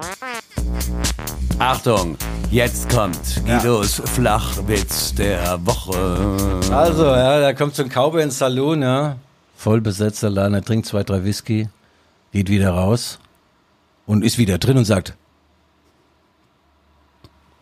[1.58, 2.16] Achtung,
[2.50, 6.72] jetzt kommt Guidos Flachwitz der Woche.
[6.72, 9.16] Also, ja, da kommt so ein Cowboy ins Saloon, ja.
[9.54, 11.68] Voll besetzter Laden, er trinkt zwei, drei Whisky,
[12.32, 13.18] geht wieder raus
[14.06, 15.14] und ist wieder drin und sagt,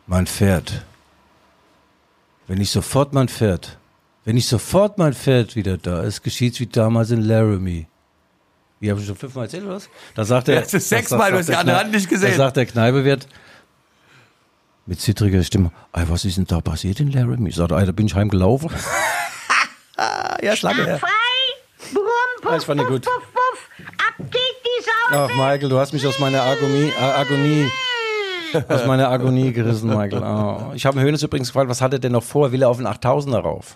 [0.07, 0.85] mein Pferd,
[2.47, 3.77] wenn ich sofort mein Pferd,
[4.31, 7.89] wenn ich sofort mein Pferd wieder da ist, geschieht's wie damals in Laramie.
[8.79, 9.89] Wie habe ich schon fünfmal erzählt, oder was?
[10.15, 10.61] Da sagt er.
[10.61, 12.31] Das ist sechsmal, du hast die andere Hand nicht gesehen.
[12.31, 13.27] Da sagt der Kneipewirt
[14.87, 17.51] mit zittriger Stimme, "Ei, was ist denn da passiert in Laramie?
[17.51, 18.71] Sagt er, "Ei, da bin ich heimgelaufen.
[20.43, 20.99] ja, Schlange, ja.
[21.93, 22.05] Brumm,
[22.41, 23.05] puff, Ja, ich fand ihn puff, gut.
[23.07, 23.87] puff, puff.
[23.99, 25.25] Ab geht die Sau!
[25.25, 27.69] Ach, Michael, du hast mich aus meiner Agonie, äh, Agonie
[28.69, 30.23] aus meiner Agonie gerissen, Michael.
[30.23, 30.71] Oh.
[30.77, 32.53] Ich habe Hönes übrigens gefragt, was hat er denn noch vor?
[32.53, 33.75] Will er auf den 8000er rauf?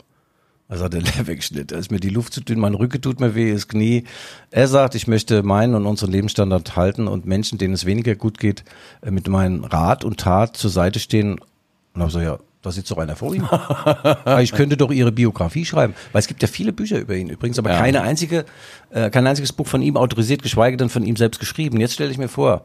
[0.69, 1.69] Also hat er leer weggeschnitten.
[1.69, 4.05] Da ist mir die Luft zu dünn, mein Rücken tut mir weh, das Knie.
[4.51, 8.39] Er sagt, ich möchte meinen und unseren Lebensstandard halten und Menschen, denen es weniger gut
[8.39, 8.65] geht,
[9.03, 11.39] äh, mit meinem Rat und Tat zur Seite stehen.
[11.95, 13.45] Und habe so, ja, da sitzt doch einer vor ihm.
[13.45, 15.95] Aber ich könnte doch ihre Biografie schreiben.
[16.13, 18.47] Weil es gibt ja viele Bücher über ihn übrigens, aber keine einzige,
[18.91, 21.79] äh, kein einziges Buch von ihm autorisiert, geschweige denn von ihm selbst geschrieben.
[21.79, 22.65] Jetzt stelle ich mir vor,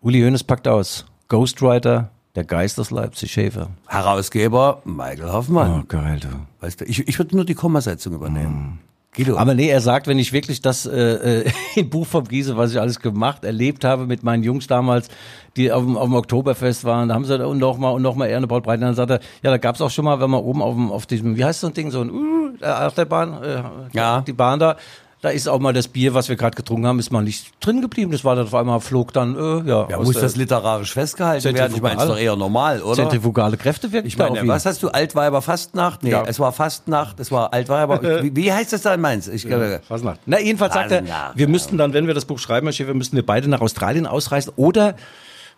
[0.00, 1.06] Uli Hoeneß packt aus.
[1.28, 3.70] Ghostwriter, der Geist aus Leipzig, Schäfer.
[3.88, 5.80] Herausgeber Michael Hoffmann.
[5.82, 6.28] Oh, geil, du.
[6.60, 8.78] Weißt du, ich, ich würde nur die Kommasetzung übernehmen.
[9.12, 9.36] Guido.
[9.36, 12.70] Aber nee, er sagt, wenn ich wirklich das äh, äh, im Buch vom Giese, was
[12.70, 15.08] ich alles gemacht, erlebt habe mit meinen Jungs damals,
[15.56, 18.14] die auf dem, auf dem Oktoberfest waren, da haben sie und noch mal und noch
[18.14, 20.40] mal Erne Paul Breitner, dann sagt er, ja, da gab's auch schon mal, wenn man
[20.44, 23.62] oben auf dem, auf diesem, wie heißt so ein Ding, so ein uh, Achterbahn, äh,
[23.94, 24.20] Ja.
[24.20, 24.76] die Bahn da,
[25.20, 27.80] da ist auch mal das Bier, was wir gerade getrunken haben, ist mal nicht drin
[27.80, 28.12] geblieben.
[28.12, 31.42] Das war dann auf einmal flog dann, äh, ja, ja, muss der- das literarisch festgehalten
[31.54, 31.74] werden?
[31.74, 32.94] Ich meine, ist doch eher normal, oder?
[32.94, 34.88] zentrifugale Kräfte wirken Ich da meine, was hast du?
[34.90, 36.04] Altweiber Fastnacht?
[36.04, 36.22] Nee, Ja.
[36.24, 38.00] es war Fastnacht, es war Altweiber.
[38.22, 39.26] wie, wie heißt das da in Mainz?
[39.26, 40.20] Ich glaube, Fasnacht.
[40.26, 41.02] Na, jedenfalls sagt er,
[41.34, 44.06] wir müssten dann, wenn wir das Buch schreiben, Herr Schäfer, müssten wir beide nach Australien
[44.06, 44.94] ausreisen oder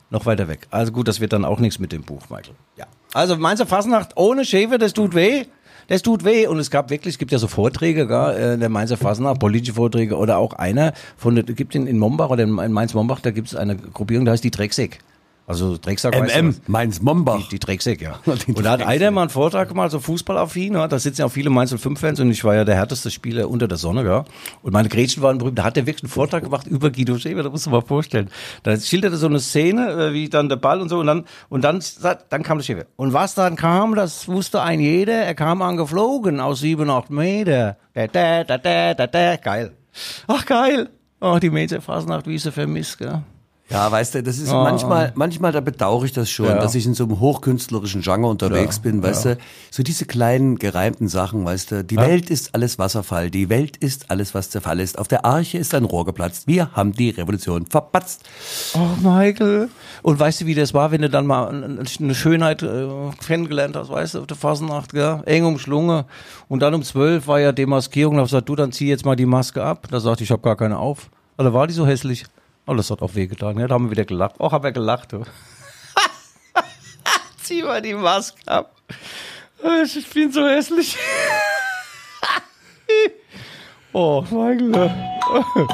[0.08, 0.66] noch weiter weg.
[0.70, 2.54] Also gut, das wird dann auch nichts mit dem Buch, Michael.
[2.76, 2.86] Ja.
[3.12, 5.44] Also Mainzer Fasnacht ohne Schäfer, das tut weh.
[5.91, 6.47] Das tut weh.
[6.47, 9.74] Und es gab wirklich, es gibt ja so Vorträge, gell, äh, der Mainzer Fasnacht, politische
[9.74, 13.57] Vorträge oder auch einer von, gibt in, in Mombach oder in Mainz-Mombach, da gibt es
[13.57, 15.01] eine Gruppierung, da heißt die Drecksäck.
[15.47, 16.68] Also Drecksack du MM, was?
[16.68, 17.43] Mainz Mombach.
[17.43, 18.20] Die, die Drecksäck, ja.
[18.47, 21.26] Die Und da hat einer mal einen Vortrag gemacht, so Fußballaffin, ja, da sitzen ja
[21.26, 24.24] auch viele Mainz 05-Fans und ich war ja der härteste Spieler unter der Sonne, ja.
[24.62, 27.43] Und meine Gretchen waren berühmt, da hat er wirklich einen Vortrag gemacht über Guido Schäfer,
[27.43, 28.30] da musst du mal vorstellen.
[28.62, 31.64] Da schilderte so eine Szene, äh, wie dann der Ball und so und dann, und
[31.64, 31.82] dann,
[32.28, 32.86] dann kam der Schäfer.
[32.95, 37.76] Und was dann kam, das wusste ein jeder, er kam angeflogen aus sieben, acht Meter.
[37.95, 39.72] Da, da, da, da, da, da, geil.
[40.28, 40.91] Ach, geil.
[41.18, 43.22] Ach, die Mädchen Fasnacht, wie sie vermisst, gell.
[43.70, 46.58] Ja, weißt du, das ist manchmal, manchmal, da bedauere ich das schon, Ja.
[46.58, 49.38] dass ich in so einem hochkünstlerischen Genre unterwegs bin, weißt du,
[49.70, 54.10] so diese kleinen gereimten Sachen, weißt du, die Welt ist alles Wasserfall, die Welt ist
[54.10, 57.10] alles, was der Fall ist, auf der Arche ist ein Rohr geplatzt, wir haben die
[57.10, 58.22] Revolution verpatzt.
[58.74, 59.68] Oh, Michael.
[60.02, 62.88] Und weißt du, wie das war, wenn du dann mal eine Schönheit äh,
[63.24, 65.22] kennengelernt hast, weißt du, auf der Fasnacht, gell?
[65.26, 66.04] eng umschlungen.
[66.48, 69.04] Und dann um zwölf war ja Demaskierung, da hab ich gesagt, du, dann zieh jetzt
[69.04, 69.86] mal die Maske ab.
[69.90, 71.08] Da sagte ich, ich habe gar keine auf.
[71.36, 72.24] Also war die so hässlich.
[72.70, 74.36] Oh, das hat auch wehgetan, ja, da haben wir wieder gelacht.
[74.38, 75.24] Oh, hab er gelacht, du.
[77.42, 78.76] zieh mal die Maske ab.
[79.82, 80.96] Ich bin so hässlich.
[83.92, 84.88] oh, Michael.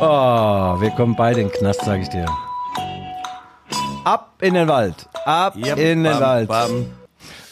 [0.00, 2.26] Oh, wir kommen beide in den Knast, sag ich dir.
[4.02, 5.08] Ab in den Wald.
[5.24, 6.48] Ab in den bam, Wald.
[6.48, 6.86] bam.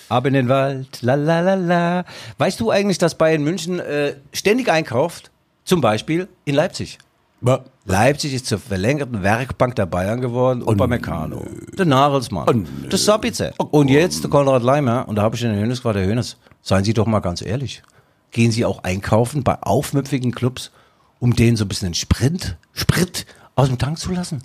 [0.08, 1.00] Ab in den Wald.
[1.00, 2.04] La la la la.
[2.38, 5.30] Weißt du eigentlich, dass Bayern München äh, ständig einkauft?
[5.64, 6.98] Zum Beispiel in Leipzig.
[7.40, 10.62] Ba- Leipzig ist zur verlängerten Werkbank der Bayern geworden.
[10.62, 11.46] Und bei Meccano.
[11.78, 12.66] Der Nagelsmann.
[12.90, 13.52] der Sabitzer.
[13.58, 15.08] Und jetzt der Konrad Leimer.
[15.08, 17.82] Und da habe ich den Hönes gefragt, Herr Hönes, seien Sie doch mal ganz ehrlich.
[18.30, 20.70] Gehen Sie auch einkaufen bei aufmüpfigen Clubs,
[21.18, 24.42] um denen so ein bisschen den Sprint, Sprit aus dem Tank zu lassen?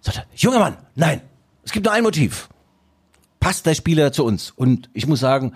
[0.00, 1.20] Sagt er, junger Mann, nein.
[1.62, 2.48] Es gibt nur ein Motiv.
[3.38, 4.50] Passt der Spieler zu uns?
[4.56, 5.52] Und ich muss sagen,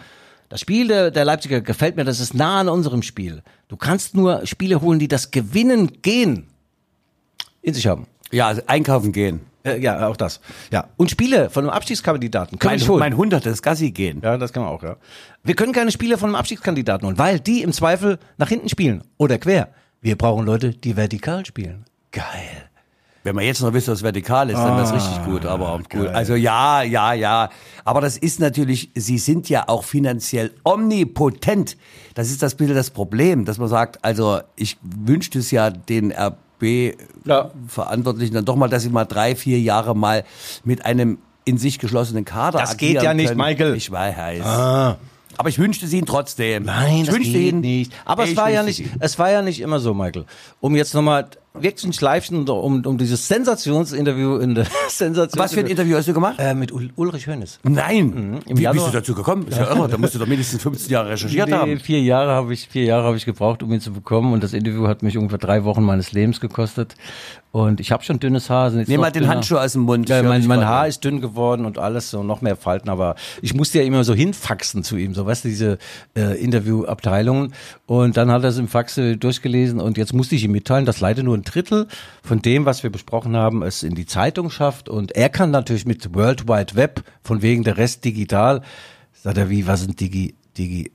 [0.55, 3.43] das Spiel der, der Leipziger gefällt mir, das ist nah an unserem Spiel.
[3.67, 6.47] Du kannst nur Spiele holen, die das Gewinnen gehen
[7.61, 8.07] in sich haben.
[8.31, 9.41] Ja, also einkaufen gehen.
[9.65, 10.39] Äh, ja, auch das.
[10.71, 10.87] Ja.
[10.97, 13.01] Und Spiele von einem Abstiegskandidaten können Mein, holen.
[13.01, 14.21] mein hundertes Gassi gehen.
[14.23, 14.95] ja, das kann man auch, ja.
[15.43, 19.03] Wir können keine Spiele von einem Abstiegskandidaten holen, weil die im Zweifel nach hinten spielen
[19.17, 19.71] oder quer.
[20.03, 21.85] Wir brauchen Leute, die vertikal spielen.
[22.13, 22.71] Geil.
[23.25, 25.47] Wenn man jetzt noch wisst, was vertikal ist, dann wäre es Ah, richtig gut.
[25.47, 26.09] Aber gut.
[26.09, 27.49] Also ja, ja, ja.
[27.85, 31.77] Aber das ist natürlich, sie sind ja auch finanziell omnipotent.
[32.15, 36.11] Das ist das bisschen das Problem, dass man sagt, also ich wünschte es ja den
[36.11, 36.37] Ja.
[36.61, 40.25] RB-Verantwortlichen dann doch mal, dass sie mal drei, vier Jahre mal
[40.65, 43.41] mit einem in sich geschlossenen Kader Das geht ja nicht, können.
[43.41, 43.75] Michael.
[43.75, 44.45] Ich weiß.
[45.37, 46.65] Aber ich wünschte sie ihnen trotzdem.
[46.65, 47.93] Nein, ich das wünschte geht ihnen, nicht.
[48.05, 48.97] Aber es war ja nicht, ihnen.
[49.01, 50.27] es war ja nicht immer so, Michael.
[50.61, 51.27] Um jetzt nochmal
[51.59, 55.39] wirklich ein Schleifchen um, um dieses Sensationsinterview in der Sensation.
[55.43, 56.37] Was für ein Interview hast du gemacht?
[56.39, 57.61] Äh, mit Ul Ulrich Hoeneß.
[57.63, 58.13] Nein.
[58.13, 58.87] im Wie bist Januar.
[58.91, 59.47] du dazu gekommen?
[59.47, 59.89] Ist ja irre.
[59.89, 61.79] Da musst du doch mindestens 15 Jahre recherchiert Nee, haben.
[61.79, 64.33] vier Jahre habe ich, vier Jahre habe ich gebraucht, um ihn zu bekommen.
[64.33, 66.95] Und das Interview hat mich ungefähr drei Wochen meines Lebens gekostet.
[67.53, 68.71] Und ich habe schon dünnes Haar.
[68.71, 69.35] Nimm noch mal den dünner.
[69.37, 70.09] Handschuh aus dem Mund.
[70.09, 70.65] Ja, mein, mein.
[70.67, 74.03] Haar ist dünn geworden und alles so noch mehr Falten, aber ich musste ja immer
[74.03, 75.79] so hinfaxen zu ihm, so weißt du, diese
[76.17, 77.55] äh, Interviewabteilungen.
[77.87, 80.99] Und dann hat er es im Faxe durchgelesen und jetzt musste ich ihm mitteilen, dass
[80.99, 81.87] leider nur ein Drittel
[82.23, 84.89] von dem, was wir besprochen haben, es in die Zeitung schafft.
[84.89, 88.63] Und er kann natürlich mit World Wide Web, von wegen der Rest digital,
[89.13, 90.91] sagt er, wie, was sind Digi, Digi,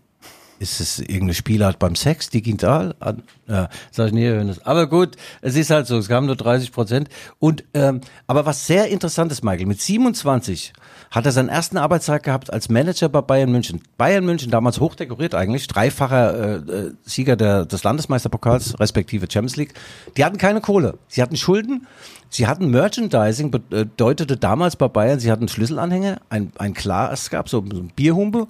[0.60, 2.95] ist es irgendeine Spielart beim Sex digital?
[2.99, 4.66] An, ja, sag ich Hönes.
[4.66, 7.10] Aber gut, es ist halt so, es kamen nur 30 Prozent.
[7.39, 10.74] Und ähm, aber was sehr interessant ist, Michael, mit 27
[11.12, 13.82] hat er seinen ersten Arbeitstag gehabt als Manager bei Bayern München.
[13.97, 19.74] Bayern München, damals hochdekoriert eigentlich, dreifacher äh, äh, Sieger der, des Landesmeisterpokals, respektive Champions League.
[20.18, 20.99] Die hatten keine Kohle.
[21.07, 21.88] Sie hatten Schulden.
[22.32, 27.66] Sie hatten Merchandising, bedeutete damals bei Bayern, sie hatten Schlüsselanhänger, ein, ein Glas gab, so,
[27.72, 28.47] so ein Bierhumpe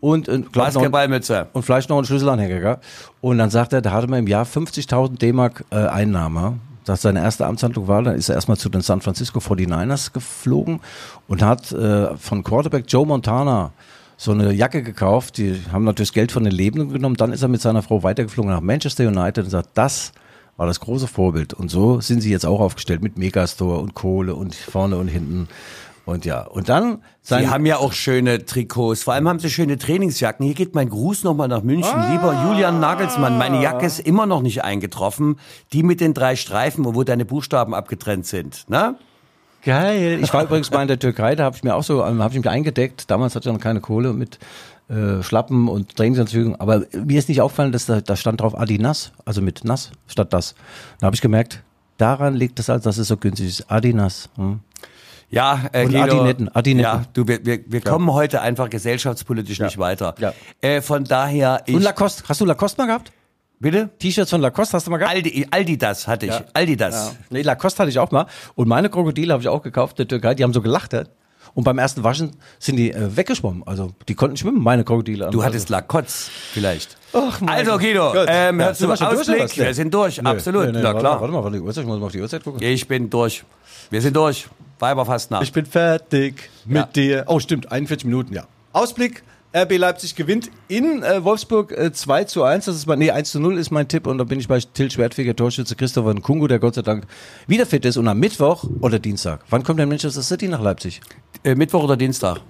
[0.00, 1.48] und äh, Basketballmütze.
[1.52, 2.60] und vielleicht noch einen Schlüsselanhänger.
[2.60, 2.76] Gell?
[3.20, 6.58] Und dann sagt er, da hatte man im Jahr 50.000 D-Mark äh, Einnahme.
[6.84, 10.80] Das seine erste Amtshandlung war, dann ist er erstmal zu den San Francisco 49ers geflogen
[11.26, 13.72] und hat äh, von Quarterback Joe Montana
[14.16, 15.36] so eine Jacke gekauft.
[15.36, 17.16] Die haben natürlich Geld von den Lebenden genommen.
[17.16, 20.12] Dann ist er mit seiner Frau weitergeflogen nach Manchester United und sagt, das
[20.56, 21.54] war das große Vorbild.
[21.54, 25.48] Und so sind sie jetzt auch aufgestellt mit Megastore und Kohle und vorne und hinten.
[26.08, 29.02] Und ja, und dann Sie haben ja auch schöne Trikots.
[29.02, 30.46] Vor allem haben sie schöne Trainingsjacken.
[30.46, 31.92] Hier geht mein Gruß nochmal nach München.
[31.92, 32.10] Ah.
[32.10, 35.38] Lieber Julian Nagelsmann, meine Jacke ist immer noch nicht eingetroffen.
[35.74, 38.64] Die mit den drei Streifen, wo deine Buchstaben abgetrennt sind.
[38.70, 38.94] Ne?
[39.62, 40.20] Geil.
[40.22, 42.32] Ich war übrigens mal in der Türkei, da habe ich mir auch so, ähm, habe
[42.32, 43.10] ich mich eingedeckt.
[43.10, 44.38] Damals hatte ich noch keine Kohle mit
[44.88, 46.58] äh, Schlappen und Trainingsanzügen.
[46.58, 50.32] Aber mir ist nicht aufgefallen, dass da, da stand drauf Adinas, also mit Nass statt
[50.32, 50.54] das.
[51.00, 51.62] Da habe ich gemerkt,
[51.98, 53.70] daran liegt es halt, dass es so günstig ist.
[53.70, 54.30] Adinas.
[54.36, 54.60] Hm.
[55.30, 56.82] Ja, äh, Und Guido, Adinetten, Adinetten.
[57.00, 60.14] Ja, du, wir, wir, wir kommen heute einfach gesellschaftspolitisch nicht weiter.
[60.18, 60.32] Ja.
[60.60, 63.12] Äh, von daher, ich, Und Lacoste, hast du Lacoste mal gehabt?
[63.60, 63.90] bitte?
[63.98, 65.14] T-Shirts von Lacoste hast du mal gehabt?
[65.16, 66.32] Aldi, Aldi das hatte ich.
[66.54, 66.94] Aldi das.
[66.94, 67.16] Ja.
[67.30, 68.26] Nee, Lacoste hatte ich auch mal.
[68.54, 70.34] Und meine Krokodile habe ich auch gekauft in der Türkei.
[70.34, 70.92] Die haben so gelacht.
[70.92, 71.04] ja.
[71.54, 73.64] Und beim ersten Waschen sind die äh, weggeschwommen.
[73.66, 75.30] Also die konnten schwimmen, meine Krokodile.
[75.30, 76.96] Du hattest Lakotz vielleicht.
[77.12, 77.78] Ach, mein also.
[77.78, 79.54] Guido, ähm, Ja, durch, oder Ausblick?
[79.54, 79.66] denn?
[79.66, 80.66] wir sind durch, Nö, absolut.
[80.66, 81.14] nö, nö, Na warte, klar.
[81.16, 82.62] Mal, warte mal, warte, ich muss mal auf die Uhrzeit gucken.
[82.62, 83.44] Ich bin durch.
[83.90, 84.46] Wir sind durch.
[84.78, 85.42] Weiber fast nach.
[85.42, 86.82] Ich bin fertig mit Ja.
[86.86, 87.24] dir.
[87.26, 88.44] Oh, stimmt, 41 Minuten, ja.
[88.72, 89.22] Ausblick.
[89.56, 92.66] RB Leipzig gewinnt in äh, Wolfsburg äh, 2 zu 1.
[92.66, 94.06] Das ist mein, nee, 1 zu 0 ist mein Tipp.
[94.06, 97.04] Und da bin ich bei Till Schwertfeger, Torschütze Christopher Nkungu, der Gott sei Dank
[97.46, 97.96] wieder fit ist.
[97.96, 99.40] Und am Mittwoch oder Dienstag.
[99.48, 101.00] Wann kommt denn Manchester City nach Leipzig?
[101.44, 102.40] äh, Mittwoch oder Dienstag?